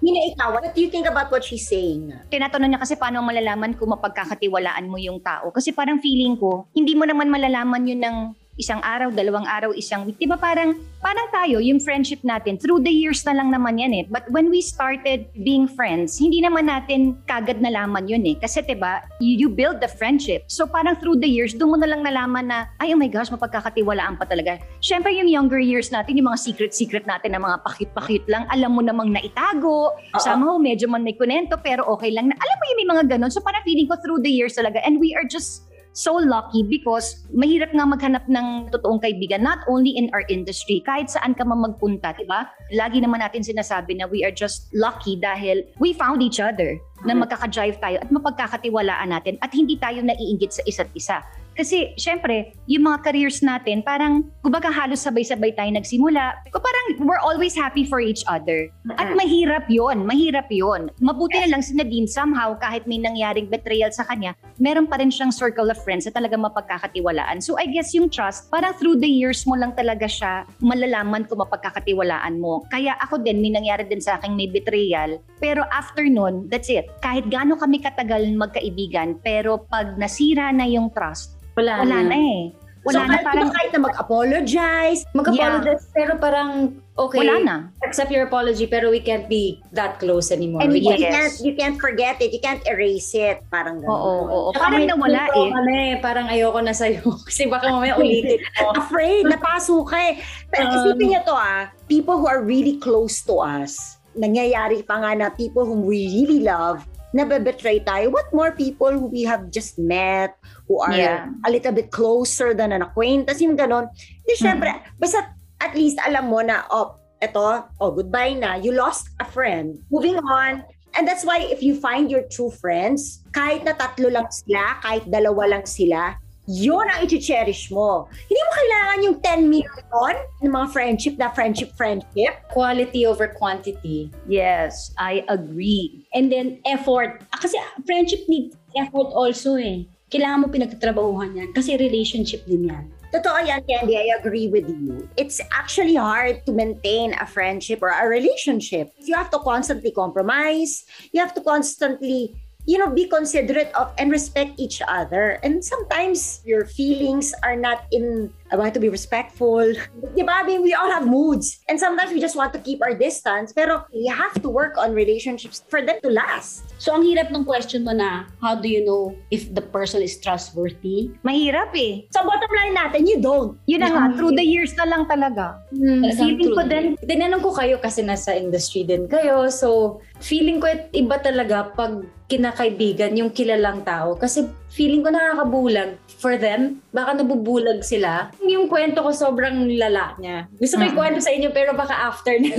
Mina, 0.00 0.20
ikaw, 0.32 0.48
what 0.52 0.64
do 0.72 0.80
you 0.80 0.92
think 0.92 1.08
about 1.08 1.32
what 1.32 1.40
she's 1.40 1.64
saying? 1.64 2.12
Tinatanong 2.28 2.72
niya 2.72 2.80
kasi 2.80 2.96
paano 2.96 3.24
malalaman 3.24 3.72
kung 3.76 3.92
mapagkakatiwalaan 3.96 4.88
mo 4.88 5.00
yung 5.00 5.20
tao. 5.20 5.48
Kasi 5.48 5.72
parang 5.72 6.00
feeling 6.00 6.36
ko, 6.36 6.68
hindi 6.76 6.92
mo 6.92 7.08
naman 7.08 7.32
malalaman 7.32 7.88
yun 7.88 8.00
ng 8.04 8.16
isang 8.60 8.84
araw, 8.84 9.08
dalawang 9.08 9.48
araw, 9.48 9.72
isang 9.72 10.04
week. 10.04 10.20
Di 10.20 10.28
ba 10.28 10.36
parang, 10.36 10.76
parang 11.00 11.28
tayo, 11.32 11.64
yung 11.64 11.80
friendship 11.80 12.20
natin, 12.20 12.60
through 12.60 12.84
the 12.84 12.92
years 12.92 13.24
na 13.24 13.32
lang 13.32 13.48
naman 13.48 13.80
yan 13.80 13.92
eh. 13.96 14.04
But 14.04 14.28
when 14.28 14.52
we 14.52 14.60
started 14.60 15.32
being 15.40 15.64
friends, 15.64 16.20
hindi 16.20 16.44
naman 16.44 16.68
natin 16.68 17.16
kagad 17.24 17.64
nalaman 17.64 18.04
yun 18.04 18.20
eh. 18.28 18.36
Kasi 18.36 18.60
di 18.60 18.76
ba 18.76 19.00
you, 19.18 19.40
you 19.40 19.48
build 19.48 19.80
the 19.80 19.88
friendship. 19.88 20.44
So 20.52 20.68
parang 20.68 21.00
through 21.00 21.24
the 21.24 21.30
years, 21.30 21.56
doon 21.56 21.72
mo 21.72 21.78
na 21.80 21.88
lang 21.88 22.04
nalaman 22.04 22.52
na, 22.52 22.68
ay 22.84 22.92
oh 22.92 23.00
my 23.00 23.08
gosh, 23.08 23.32
mapagkakatiwalaan 23.32 24.20
pa 24.20 24.28
talaga. 24.28 24.60
Siyempre 24.84 25.16
yung 25.16 25.32
younger 25.32 25.58
years 25.58 25.88
natin, 25.88 26.20
yung 26.20 26.28
mga 26.28 26.38
secret-secret 26.44 27.08
natin 27.08 27.32
na 27.32 27.40
mga 27.40 27.64
pakit-pakit 27.64 28.28
lang, 28.28 28.44
alam 28.52 28.76
mo 28.76 28.84
namang 28.84 29.08
naitago, 29.08 29.96
somehow 30.20 30.60
medyo 30.60 30.84
man 30.84 31.00
may 31.00 31.16
kunento, 31.16 31.56
pero 31.64 31.88
okay 31.88 32.12
lang 32.12 32.28
na, 32.28 32.36
alam 32.36 32.56
mo 32.60 32.64
yung 32.68 32.78
may 32.84 32.88
mga 32.92 33.04
ganun. 33.16 33.32
So 33.32 33.40
parang 33.40 33.64
feeling 33.64 33.88
ko 33.88 33.96
through 34.04 34.20
the 34.20 34.28
years 34.28 34.60
talaga, 34.60 34.84
and 34.84 35.00
we 35.00 35.16
are 35.16 35.24
just 35.24 35.69
so 35.92 36.18
lucky 36.18 36.62
because 36.66 37.26
mahirap 37.34 37.74
nga 37.74 37.86
maghanap 37.86 38.24
ng 38.30 38.70
totoong 38.70 39.02
kaibigan 39.02 39.42
not 39.42 39.62
only 39.66 39.94
in 39.94 40.06
our 40.14 40.22
industry 40.30 40.82
kahit 40.86 41.10
saan 41.10 41.34
ka 41.34 41.42
man 41.42 41.62
magpunta, 41.62 42.14
'di 42.14 42.26
ba? 42.26 42.46
Lagi 42.74 43.02
naman 43.02 43.22
natin 43.22 43.42
sinasabi 43.42 43.98
na 43.98 44.06
we 44.06 44.22
are 44.22 44.34
just 44.34 44.70
lucky 44.74 45.18
dahil 45.18 45.62
we 45.82 45.90
found 45.94 46.22
each 46.22 46.38
other 46.38 46.78
na 47.02 47.16
magkaka-drive 47.16 47.80
tayo 47.80 47.96
at 47.98 48.08
mapagkakatiwalaan 48.12 49.10
natin 49.10 49.40
at 49.40 49.50
hindi 49.56 49.80
tayo 49.80 50.04
naiinggit 50.04 50.52
sa 50.52 50.62
isa't 50.68 50.90
isa. 50.92 51.24
Kasi, 51.58 51.92
syempre, 52.00 52.54
yung 52.70 52.88
mga 52.88 53.04
careers 53.04 53.42
natin, 53.44 53.82
parang, 53.84 54.24
kumbaga 54.40 54.70
halos 54.72 55.02
sabay-sabay 55.04 55.52
tayo 55.52 55.70
nagsimula. 55.74 56.40
Parang, 56.50 56.86
we're 57.02 57.20
always 57.20 57.52
happy 57.52 57.84
for 57.84 58.00
each 58.00 58.24
other. 58.30 58.70
At 58.96 59.12
mahirap 59.12 59.68
yon 59.68 60.06
mahirap 60.08 60.48
yon 60.48 60.88
Mabuti 61.02 61.36
na 61.42 61.56
lang 61.56 61.62
si 61.62 61.76
Nadine, 61.76 62.08
somehow, 62.08 62.56
kahit 62.56 62.88
may 62.88 62.96
nangyaring 62.96 63.50
betrayal 63.50 63.92
sa 63.92 64.06
kanya, 64.08 64.32
meron 64.56 64.88
pa 64.88 64.96
rin 65.00 65.12
siyang 65.12 65.32
circle 65.32 65.68
of 65.68 65.78
friends 65.82 66.08
na 66.08 66.12
talaga 66.12 66.38
mapagkakatiwalaan. 66.38 67.42
So, 67.44 67.60
I 67.60 67.68
guess 67.68 67.92
yung 67.92 68.08
trust, 68.08 68.48
parang 68.48 68.76
through 68.80 69.02
the 69.02 69.10
years 69.10 69.44
mo 69.44 69.56
lang 69.58 69.76
talaga 69.76 70.08
siya 70.08 70.48
malalaman 70.64 71.28
kung 71.28 71.44
mapagkakatiwalaan 71.44 72.40
mo. 72.40 72.64
Kaya 72.72 72.96
ako 73.00 73.20
din, 73.20 73.40
may 73.44 73.52
nangyari 73.52 73.84
din 73.84 74.00
sa 74.00 74.16
akin 74.16 74.32
may 74.36 74.48
betrayal. 74.48 75.20
Pero 75.40 75.64
after 75.68 76.04
nun, 76.06 76.48
that's 76.48 76.68
it. 76.72 76.88
Kahit 77.04 77.28
gaano 77.28 77.56
kami 77.56 77.80
katagal 77.80 78.28
magkaibigan, 78.36 79.20
pero 79.20 79.64
pag 79.68 79.96
nasira 79.96 80.52
na 80.52 80.68
yung 80.68 80.92
trust, 80.92 81.40
Wala, 81.60 81.84
wala 81.84 81.96
na 82.02 82.16
eh. 82.16 82.40
Wala 82.80 82.96
so, 82.96 83.04
na 83.04 83.20
parang, 83.20 83.52
kahit 83.52 83.70
na 83.70 83.80
mag-apologize, 83.84 85.04
Mag-apologize, 85.12 85.84
pero 85.92 86.16
parang, 86.16 86.80
okay, 86.96 87.20
wala 87.20 87.36
na. 87.38 87.56
accept 87.84 88.08
your 88.08 88.24
apology, 88.24 88.64
pero 88.64 88.88
we 88.88 89.04
can't 89.04 89.28
be 89.28 89.60
that 89.70 90.00
close 90.00 90.32
anymore. 90.32 90.64
and 90.64 90.72
We 90.72 90.80
you, 90.80 90.96
can't- 90.96 91.12
can't, 91.12 91.36
you 91.44 91.52
can't 91.52 91.76
forget 91.76 92.24
it, 92.24 92.32
you 92.32 92.40
can't 92.40 92.64
erase 92.64 93.12
it. 93.12 93.44
Parang 93.52 93.84
Oo, 93.84 93.84
gano'n. 93.84 93.92
oo, 93.92 94.24
oo. 94.24 94.48
Tsaka 94.56 94.64
Parang 94.64 94.84
nawala 94.88 95.22
eh. 95.28 95.48
kami, 95.52 95.78
parang 96.00 96.26
ayoko 96.32 96.60
na 96.64 96.72
sa'yo. 96.72 97.04
Kasi 97.28 97.52
baka 97.52 97.68
mamaya 97.68 98.00
ulitin 98.00 98.40
mo. 98.64 98.72
Afraid, 98.80 99.28
napaso 99.28 99.84
ka 99.84 100.00
eh. 100.00 100.16
Pero 100.48 100.64
Um, 100.64 100.74
isipin 100.80 101.06
niyo 101.12 101.20
to 101.28 101.36
ah, 101.36 101.68
people 101.84 102.16
who 102.16 102.24
are 102.24 102.40
really 102.40 102.80
close 102.80 103.20
to 103.28 103.44
us, 103.44 103.76
nangyayari 104.16 104.80
pa 104.82 104.96
nga 104.98 105.12
na 105.14 105.26
people 105.28 105.68
whom 105.68 105.84
we 105.84 106.08
really 106.08 106.40
love, 106.40 106.80
nabebetray 107.10 107.82
tayo. 107.82 108.14
What 108.14 108.30
more 108.30 108.54
people 108.54 108.94
who 108.94 109.10
we 109.10 109.26
have 109.26 109.50
just 109.50 109.78
met, 109.78 110.34
who 110.70 110.78
are 110.78 110.94
Yeah. 110.94 111.30
a 111.42 111.50
little 111.50 111.74
bit 111.74 111.90
closer 111.90 112.54
than 112.54 112.70
an 112.70 112.82
acquaintance, 112.82 113.42
yung 113.42 113.58
ganon. 113.58 113.90
Di 114.26 114.34
syempre, 114.38 114.70
basta 114.98 115.34
at 115.58 115.74
least 115.74 115.98
alam 116.02 116.30
mo 116.30 116.38
na, 116.40 116.64
oh, 116.70 116.96
eto, 117.18 117.66
oh, 117.82 117.90
goodbye 117.90 118.38
na. 118.38 118.56
You 118.56 118.72
lost 118.72 119.10
a 119.18 119.26
friend. 119.26 119.82
Moving 119.90 120.22
on. 120.22 120.62
And 120.94 121.06
that's 121.06 121.22
why 121.22 121.38
if 121.46 121.62
you 121.62 121.78
find 121.78 122.10
your 122.10 122.26
true 122.26 122.50
friends, 122.50 123.22
kahit 123.30 123.62
na 123.62 123.78
tatlo 123.78 124.10
lang 124.10 124.26
sila, 124.30 124.82
kahit 124.82 125.06
dalawa 125.06 125.58
lang 125.58 125.64
sila, 125.66 126.18
yun 126.50 126.82
ang 126.90 127.06
i-cherish 127.06 127.70
mo. 127.70 128.10
Hindi 128.26 128.40
mo 128.42 128.50
kailangan 128.58 128.98
yung 129.06 129.16
10 129.22 129.46
million 129.46 130.16
ng 130.42 130.50
mga 130.50 130.66
friendship 130.74 131.14
na 131.14 131.30
friendship-friendship. 131.30 132.50
Quality 132.50 133.06
over 133.06 133.30
quantity. 133.30 134.10
Yes, 134.26 134.90
I 134.98 135.22
agree. 135.30 136.10
And 136.10 136.26
then 136.26 136.58
effort. 136.66 137.22
Ah, 137.30 137.38
Kasi 137.38 137.54
friendship 137.86 138.26
needs 138.26 138.58
effort 138.74 139.14
also 139.14 139.54
eh. 139.54 139.86
Kailangan 140.10 140.38
mo 140.42 140.46
pinagtatrabahuhan 140.50 141.38
yan. 141.38 141.48
Kasi 141.54 141.78
relationship 141.78 142.42
din 142.50 142.66
yan. 142.66 142.90
Totoo 143.10 143.42
yan, 143.42 143.62
Candy. 143.66 143.98
I 143.98 144.14
agree 144.18 144.46
with 144.46 144.70
you. 144.70 145.06
It's 145.18 145.42
actually 145.50 145.98
hard 145.98 146.46
to 146.46 146.54
maintain 146.54 147.14
a 147.18 147.26
friendship 147.26 147.82
or 147.82 147.90
a 147.90 148.06
relationship. 148.06 148.94
You 149.02 149.18
have 149.18 149.34
to 149.34 149.42
constantly 149.42 149.90
compromise. 149.90 150.86
You 151.10 151.18
have 151.18 151.34
to 151.34 151.42
constantly, 151.42 152.38
you 152.70 152.78
know, 152.78 152.86
be 152.86 153.10
considerate 153.10 153.74
of 153.74 153.90
and 153.98 154.14
respect 154.14 154.54
each 154.54 154.78
other. 154.86 155.42
And 155.42 155.58
sometimes 155.58 156.38
your 156.46 156.70
feelings 156.70 157.34
are 157.42 157.58
not 157.58 157.90
in, 157.90 158.30
I 158.52 158.54
want 158.54 158.74
to 158.74 158.80
be 158.80 158.86
respectful. 158.86 159.74
Di 160.14 160.22
ba? 160.22 160.38
I 160.38 160.46
mean, 160.46 160.62
we 160.62 160.70
all 160.70 160.86
have 160.86 161.02
moods. 161.02 161.58
And 161.66 161.82
sometimes 161.82 162.14
we 162.14 162.22
just 162.22 162.38
want 162.38 162.54
to 162.54 162.62
keep 162.62 162.78
our 162.86 162.94
distance. 162.94 163.50
Pero 163.50 163.82
you 163.90 164.14
have 164.14 164.38
to 164.38 164.48
work 164.48 164.78
on 164.78 164.94
relationships 164.94 165.66
for 165.66 165.82
them 165.82 165.98
to 166.06 166.14
last. 166.14 166.62
So 166.78 166.94
ang 166.94 167.02
hirap 167.02 167.34
ng 167.34 167.42
question 167.42 167.82
mo 167.82 167.90
na, 167.90 168.30
how 168.38 168.54
do 168.54 168.70
you 168.70 168.86
know 168.86 169.18
if 169.34 169.50
the 169.50 169.66
person 169.66 169.98
is 169.98 170.22
trustworthy? 170.22 171.10
Mahirap 171.26 171.74
eh. 171.74 172.06
Sa 172.14 172.22
bottom 172.22 172.54
line 172.54 172.78
natin, 172.78 173.02
you 173.02 173.18
don't. 173.18 173.58
Yun 173.66 173.82
na 173.82 173.90
nga, 173.90 174.04
through 174.14 174.38
the 174.38 174.46
years 174.46 174.78
na 174.78 174.86
lang 174.86 175.10
talaga. 175.10 175.58
Hmm, 175.74 176.06
feeling 176.14 176.54
ko 176.54 176.62
din, 176.70 176.94
tinanong 177.02 177.42
ko 177.42 177.50
kayo 177.50 177.82
kasi 177.82 178.06
nasa 178.06 178.30
industry 178.30 178.86
din 178.86 179.10
kayo. 179.10 179.50
So, 179.50 179.98
feeling 180.22 180.62
ko 180.62 180.70
iba 180.94 181.18
talaga 181.18 181.74
pag 181.74 182.06
kinakaibigan 182.30 183.10
yung 183.18 183.34
kilalang 183.34 183.82
tao. 183.82 184.14
Kasi 184.14 184.46
feeling 184.70 185.02
ko 185.02 185.10
nakakabulag 185.10 185.98
for 186.22 186.38
them. 186.38 186.78
Baka 186.94 187.18
nabubulag 187.18 187.82
sila. 187.82 188.30
Yung 188.46 188.70
kwento 188.70 189.02
ko 189.02 189.10
sobrang 189.10 189.66
lala 189.74 190.14
niya. 190.22 190.46
Gusto 190.54 190.78
ko 190.78 190.86
ikwento 190.86 191.18
sa 191.18 191.34
inyo 191.34 191.50
pero 191.50 191.74
baka 191.74 192.06
after 192.06 192.38
na. 192.38 192.54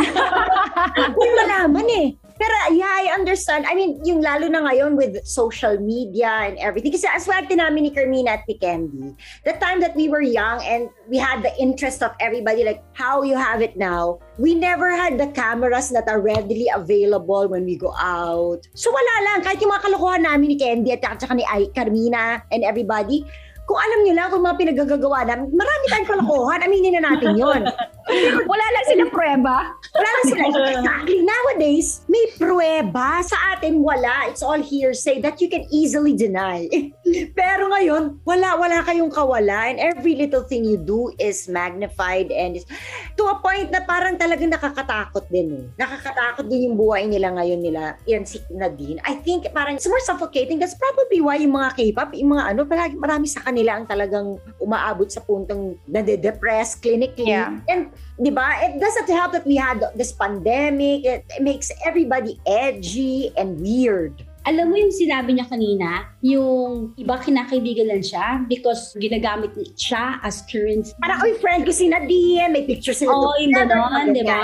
Hindi 1.07 1.27
malaman 1.39 1.87
eh. 1.87 2.07
Pero 2.41 2.73
yeah, 2.73 2.89
I 2.89 3.13
understand. 3.13 3.69
I 3.69 3.77
mean, 3.77 4.01
yung 4.01 4.25
lalo 4.25 4.49
na 4.49 4.65
ngayon 4.65 4.97
with 4.97 5.13
social 5.29 5.77
media 5.77 6.49
and 6.49 6.57
everything. 6.57 6.89
Kasi 6.89 7.05
as 7.05 7.29
swerte 7.29 7.53
namin 7.53 7.85
ni 7.85 7.91
Carmina 7.93 8.41
at 8.41 8.49
ni 8.49 8.57
Candy, 8.57 9.13
the 9.45 9.53
time 9.61 9.77
that 9.77 9.93
we 9.93 10.09
were 10.09 10.25
young 10.25 10.57
and 10.65 10.89
we 11.05 11.21
had 11.21 11.45
the 11.45 11.53
interest 11.61 12.01
of 12.01 12.17
everybody, 12.17 12.65
like 12.65 12.81
how 12.97 13.21
you 13.21 13.37
have 13.37 13.61
it 13.61 13.77
now, 13.77 14.17
we 14.41 14.57
never 14.57 14.89
had 14.89 15.21
the 15.21 15.29
cameras 15.37 15.93
that 15.93 16.09
are 16.09 16.17
readily 16.17 16.65
available 16.73 17.45
when 17.45 17.61
we 17.61 17.77
go 17.77 17.93
out. 17.93 18.65
So 18.73 18.89
wala 18.89 19.13
lang. 19.29 19.45
Kahit 19.45 19.61
yung 19.61 19.77
mga 19.77 19.85
kalokohan 19.93 20.25
namin 20.25 20.49
ni 20.49 20.57
Candy 20.57 20.97
at 20.97 21.05
saka 21.21 21.37
ni 21.37 21.45
Ay, 21.45 21.69
Carmina 21.77 22.41
and 22.49 22.65
everybody, 22.65 23.21
kung 23.69 23.77
alam 23.77 23.99
nyo 24.01 24.13
lang 24.17 24.27
kung 24.33 24.41
mga 24.41 24.57
pinagagagawa 24.57 25.29
namin, 25.29 25.53
marami 25.53 25.83
tayong 25.93 26.09
kalokohan. 26.09 26.65
Aminin 26.65 26.97
na 26.97 27.05
natin 27.05 27.37
yon. 27.37 27.69
Wala 28.45 28.65
lang 28.75 28.85
silang 28.87 29.11
prueba. 29.11 29.55
Wala 29.95 30.09
na 30.09 30.21
sila. 30.27 30.43
Exactly. 30.75 31.19
Nowadays, 31.23 32.03
may 32.11 32.25
pruweba. 32.35 33.23
Sa 33.23 33.37
atin, 33.55 33.79
wala. 33.79 34.27
It's 34.27 34.43
all 34.43 34.59
hearsay 34.59 35.23
that 35.23 35.39
you 35.39 35.47
can 35.47 35.67
easily 35.71 36.15
deny. 36.15 36.67
Pero 37.39 37.71
ngayon, 37.71 38.19
wala. 38.27 38.59
Wala 38.59 38.83
kayong 38.83 39.11
kawala. 39.11 39.71
And 39.71 39.79
every 39.79 40.15
little 40.15 40.43
thing 40.43 40.67
you 40.67 40.79
do 40.79 41.11
is 41.19 41.47
magnified 41.47 42.31
and 42.31 42.59
is, 42.59 42.67
to 43.15 43.23
a 43.31 43.37
point 43.39 43.71
na 43.71 43.83
parang 43.83 44.19
talagang 44.19 44.51
nakakatakot 44.51 45.27
din 45.31 45.47
eh. 45.55 45.65
Nakakatakot 45.79 46.45
din 46.47 46.71
yung 46.71 46.75
buhay 46.79 47.07
nila 47.07 47.31
ngayon 47.35 47.61
nila. 47.61 47.95
Yan 48.07 48.27
si 48.27 48.39
Nadine. 48.51 48.99
I 49.07 49.19
think 49.19 49.47
parang 49.55 49.79
it's 49.79 49.87
more 49.87 50.03
suffocating. 50.03 50.59
That's 50.59 50.75
probably 50.75 51.23
why 51.23 51.39
yung 51.39 51.55
mga 51.55 51.75
K-pop, 51.75 52.11
yung 52.15 52.35
mga 52.35 52.43
ano, 52.55 52.61
palagi, 52.67 52.95
marami 52.95 53.27
sa 53.27 53.43
kanila 53.43 53.79
ang 53.79 53.85
talagang 53.87 54.39
umaabot 54.59 55.07
sa 55.07 55.23
puntong 55.23 55.77
nade-depress 55.87 56.79
clinically. 56.79 57.31
Yeah. 57.31 57.59
And 57.67 57.91
di 58.21 58.29
ba, 58.29 58.61
it 58.61 58.77
doesn't 58.77 59.09
help 59.09 59.33
that 59.33 59.45
we 59.45 59.57
had 59.57 59.81
this 59.95 60.11
pandemic. 60.11 61.05
It, 61.05 61.25
it 61.29 61.41
makes 61.41 61.71
everybody 61.85 62.39
edgy 62.45 63.33
and 63.37 63.59
weird. 63.59 64.21
Alam 64.49 64.73
mo 64.73 64.75
yung 64.77 64.89
sinabi 64.89 65.37
niya 65.37 65.45
kanina, 65.45 66.09
yung 66.25 66.97
iba 66.97 67.21
kinakaibigan 67.21 67.85
lang 67.85 68.01
siya 68.01 68.41
because 68.49 68.97
ginagamit 68.97 69.53
siya 69.77 70.17
as 70.25 70.41
currency. 70.49 70.97
Parang, 70.97 71.21
oy, 71.21 71.37
friend 71.37 71.61
ko 71.61 71.69
si 71.69 71.85
Nadine, 71.85 72.49
may 72.49 72.65
picture 72.65 72.97
sila. 72.97 73.13
Oo, 73.13 73.37
yung 73.37 73.53
together, 73.53 73.77
gano'n, 73.77 74.07
di 74.17 74.23
ba? 74.25 74.43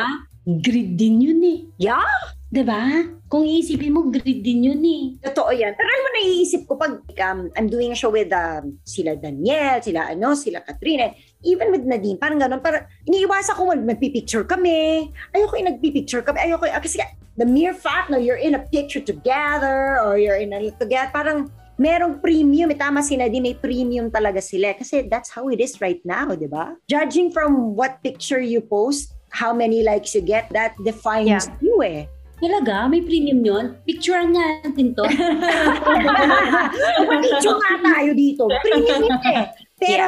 Grid 0.62 1.02
din 1.02 1.18
yun 1.18 1.42
eh. 1.42 1.60
Yeah. 1.82 2.06
Di 2.54 2.62
ba? 2.62 3.10
Kung 3.28 3.44
iisipin 3.44 3.92
mo, 3.92 4.08
grid 4.08 4.40
din 4.40 4.72
yun 4.72 4.80
eh. 4.88 5.04
Totoo 5.20 5.52
yan. 5.52 5.76
Pero 5.76 5.88
alam 5.88 6.04
mo, 6.04 6.10
naiisip 6.16 6.64
ko 6.64 6.80
pag 6.80 7.04
um, 7.28 7.52
I'm 7.60 7.68
doing 7.68 7.92
a 7.92 7.98
show 8.00 8.08
with 8.08 8.32
um, 8.32 8.80
sila 8.88 9.20
Daniel, 9.20 9.84
sila 9.84 10.16
ano, 10.16 10.32
sila 10.32 10.64
Katrina, 10.64 11.12
even 11.44 11.76
with 11.76 11.84
Nadine, 11.84 12.16
parang 12.16 12.40
gano'n, 12.40 12.64
parang 12.64 12.88
iniiwasan 13.04 13.60
ko 13.60 13.68
mag 13.68 13.84
magpipicture 13.84 14.48
kami. 14.48 15.12
Ayoko 15.36 15.60
yung 15.60 15.76
nagpipicture 15.76 16.24
kami. 16.24 16.40
Ayoko 16.40 16.72
yung, 16.72 16.80
kasi 16.80 17.04
the 17.36 17.44
mere 17.44 17.76
fact 17.76 18.08
na 18.08 18.16
you're 18.16 18.40
in 18.40 18.56
a 18.56 18.64
picture 18.72 19.04
together 19.04 20.00
or 20.00 20.16
you're 20.16 20.40
in 20.40 20.56
a 20.56 20.72
together, 20.80 21.12
parang 21.12 21.52
merong 21.76 22.24
premium. 22.24 22.72
Eh, 22.72 22.80
tama 22.80 23.04
si 23.04 23.20
Nadine, 23.20 23.44
may 23.44 23.56
premium 23.60 24.10
talaga 24.10 24.40
sila. 24.40 24.72
Kasi 24.72 25.06
that's 25.12 25.30
how 25.30 25.52
it 25.52 25.60
is 25.60 25.78
right 25.84 26.02
now, 26.08 26.32
di 26.32 26.48
ba? 26.48 26.80
Judging 26.88 27.30
from 27.36 27.76
what 27.76 28.00
picture 28.02 28.42
you 28.42 28.64
post, 28.64 29.14
how 29.30 29.54
many 29.54 29.84
likes 29.84 30.16
you 30.16 30.24
get, 30.24 30.50
that 30.56 30.74
defines 30.82 31.52
you 31.62 31.84
eh. 31.84 32.08
Talaga? 32.38 32.86
May 32.86 33.02
premium 33.02 33.42
yun? 33.42 33.66
Picturean 33.82 34.30
nga 34.30 34.62
natin 34.62 34.94
to. 34.94 35.06
Picture 37.26 37.58
nga 37.58 37.74
tayo 37.82 38.12
dito. 38.14 38.46
Premium 38.62 39.10
yun 39.10 39.22
eh. 39.34 39.46
Pero 39.78 40.06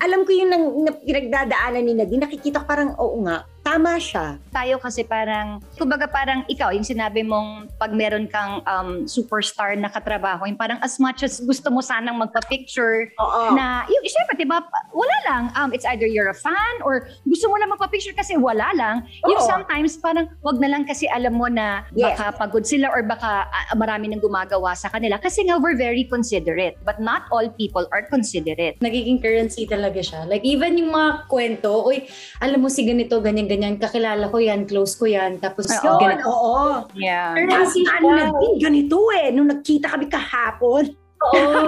alam 0.00 0.24
ko 0.24 0.30
yung 0.32 0.50
nang, 0.52 0.64
na, 0.84 0.92
pinagdadaanan 0.92 1.84
ni 1.84 1.92
Nadine, 1.96 2.24
nakikita 2.24 2.64
ko 2.64 2.66
parang, 2.68 2.90
oo 2.96 3.16
nga, 3.24 3.44
tama 3.66 3.98
siya. 3.98 4.38
tayo 4.54 4.78
kasi 4.78 5.02
parang, 5.02 5.58
kumbaga 5.74 6.06
parang 6.06 6.46
ikaw, 6.46 6.70
yung 6.70 6.86
sinabi 6.86 7.26
mong 7.26 7.66
pag 7.76 7.90
meron 7.90 8.30
kang 8.30 8.62
um, 8.62 9.04
superstar 9.10 9.74
na 9.74 9.90
katrabaho, 9.90 10.46
yung 10.46 10.56
parang 10.56 10.78
as 10.86 11.02
much 11.02 11.26
as 11.26 11.42
gusto 11.42 11.66
mo 11.74 11.82
sanang 11.82 12.14
magpa-picture, 12.14 13.10
Oo. 13.18 13.58
na, 13.58 13.82
yung, 13.90 14.02
syempre, 14.06 14.38
di 14.38 14.46
ba, 14.46 14.62
wala 14.94 15.16
lang. 15.26 15.42
Um, 15.58 15.74
it's 15.74 15.84
either 15.90 16.06
you're 16.06 16.30
a 16.30 16.38
fan 16.38 16.74
or 16.86 17.10
gusto 17.26 17.50
mo 17.50 17.58
lang 17.58 17.74
magpa-picture 17.74 18.14
kasi 18.14 18.38
wala 18.38 18.70
lang. 18.78 19.02
Yung 19.26 19.42
Oo. 19.42 19.50
sometimes 19.50 19.98
parang 19.98 20.30
wag 20.46 20.62
na 20.62 20.70
lang 20.70 20.86
kasi 20.86 21.10
alam 21.10 21.34
mo 21.34 21.50
na 21.50 21.82
Yes. 21.96 22.14
baka 22.14 22.38
pagod 22.38 22.62
sila 22.62 22.86
or 22.92 23.02
baka 23.02 23.50
ah, 23.50 23.74
marami 23.74 24.08
nang 24.12 24.22
gumagawa 24.22 24.76
sa 24.78 24.92
kanila. 24.92 25.18
Kasi 25.18 25.42
nga, 25.42 25.58
we're 25.58 25.76
very 25.76 26.06
considerate. 26.06 26.78
But 26.86 27.02
not 27.02 27.26
all 27.34 27.50
people 27.50 27.84
are 27.90 28.06
considerate. 28.06 28.78
Nagiging 28.78 29.18
currency 29.18 29.66
talaga 29.66 29.98
siya. 29.98 30.28
Like 30.28 30.46
even 30.46 30.78
yung 30.78 30.94
mga 30.94 31.26
kwento, 31.26 31.82
uy, 31.82 32.06
alam 32.38 32.62
mo 32.62 32.70
si 32.70 32.86
ganito, 32.86 33.18
ganyan, 33.18 33.48
ganyan, 33.48 33.65
kakilala 33.74 34.30
ko 34.30 34.38
yan, 34.38 34.70
close 34.70 34.94
ko 34.94 35.10
yan, 35.10 35.42
tapos 35.42 35.66
Oo. 35.66 35.82
Yun, 35.82 35.98
ganito. 35.98 36.30
oo. 36.30 36.86
Yeah. 36.94 37.34
Kasi 37.50 37.82
siya. 37.82 37.98
ano 37.98 38.06
Nadine, 38.14 38.58
ganito 38.62 38.98
eh. 39.18 39.34
Nung 39.34 39.50
nagkita 39.50 39.90
kami 39.90 40.06
kahapon. 40.06 40.94
Oo. 41.26 41.66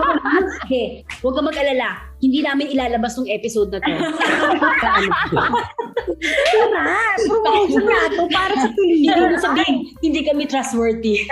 okay, 0.62 1.02
huwag 1.20 1.34
ka 1.34 1.42
mag-alala. 1.42 2.06
Hindi 2.22 2.42
namin 2.46 2.70
ilalabas 2.70 3.18
tong 3.18 3.30
episode 3.30 3.74
na 3.74 3.82
to. 3.82 3.90
Tara, 6.50 6.98
promotion 7.26 7.84
na 7.86 8.10
to 8.14 8.22
para 8.30 8.54
sa 8.58 8.68
tuloy. 8.74 9.06
hindi 9.06 9.22
mo 9.22 9.38
sabihin, 9.38 9.76
hindi 10.02 10.20
kami 10.26 10.46
trustworthy. 10.46 11.26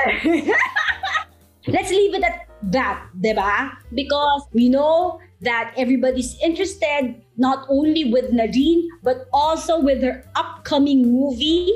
Let's 1.75 1.91
leave 1.91 2.15
it 2.15 2.23
at 2.23 2.47
that, 2.71 3.11
di 3.19 3.35
ba? 3.35 3.75
Because 3.91 4.47
we 4.55 4.71
know 4.71 5.19
that 5.41 5.75
everybody's 5.77 6.37
interested 6.41 7.21
not 7.37 7.67
only 7.69 8.09
with 8.09 8.33
Nadine, 8.33 8.89
but 9.03 9.29
also 9.33 9.81
with 9.81 10.03
her 10.03 10.25
upcoming 10.37 11.13
movie. 11.13 11.73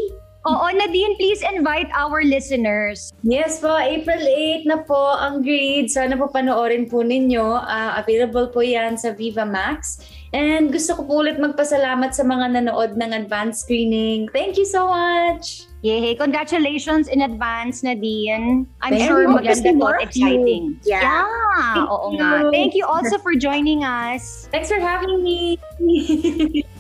Oo, 0.49 0.67
Nadine, 0.73 1.21
please 1.21 1.45
invite 1.45 1.93
our 1.93 2.25
listeners. 2.25 3.13
Yes 3.21 3.61
po, 3.61 3.77
April 3.77 4.25
8 4.25 4.65
na 4.65 4.81
po 4.81 4.97
ang 5.21 5.45
grade. 5.45 5.93
Sana 5.93 6.17
po 6.17 6.33
panoorin 6.33 6.89
po 6.89 7.05
ninyo. 7.05 7.61
Ah, 7.61 8.01
available 8.01 8.49
po 8.49 8.65
yan 8.65 8.97
sa 8.97 9.13
Viva 9.13 9.45
Max. 9.45 10.01
And 10.33 10.73
gusto 10.73 10.97
ko 10.97 11.05
po 11.05 11.13
ulit 11.21 11.37
magpasalamat 11.37 12.17
sa 12.17 12.25
mga 12.25 12.57
nanood 12.57 12.97
ng 12.97 13.13
advanced 13.13 13.69
screening. 13.69 14.33
Thank 14.33 14.57
you 14.57 14.65
so 14.65 14.89
much! 14.89 15.70
Yay! 15.83 16.15
Congratulations 16.15 17.09
in 17.09 17.23
advance, 17.23 17.83
Nadine. 17.83 18.67
I'm 18.83 18.93
Thank 18.93 19.09
sure 19.09 19.23
you. 19.23 19.29
maganda 19.33 19.65
to 19.65 19.73
more 19.73 19.97
at 19.97 20.13
you. 20.15 20.27
exciting. 20.29 20.65
Yeah. 20.85 21.01
Yeah, 21.01 21.75
Thank 21.75 21.89
oo 21.89 22.09
you. 22.13 22.19
nga. 22.21 22.51
Thank 22.53 22.73
you 22.77 22.85
also 22.85 23.17
for 23.17 23.33
joining 23.35 23.81
us. 23.85 24.49
Thanks 24.53 24.69
for 24.69 24.77
having 24.81 25.23
me! 25.25 25.57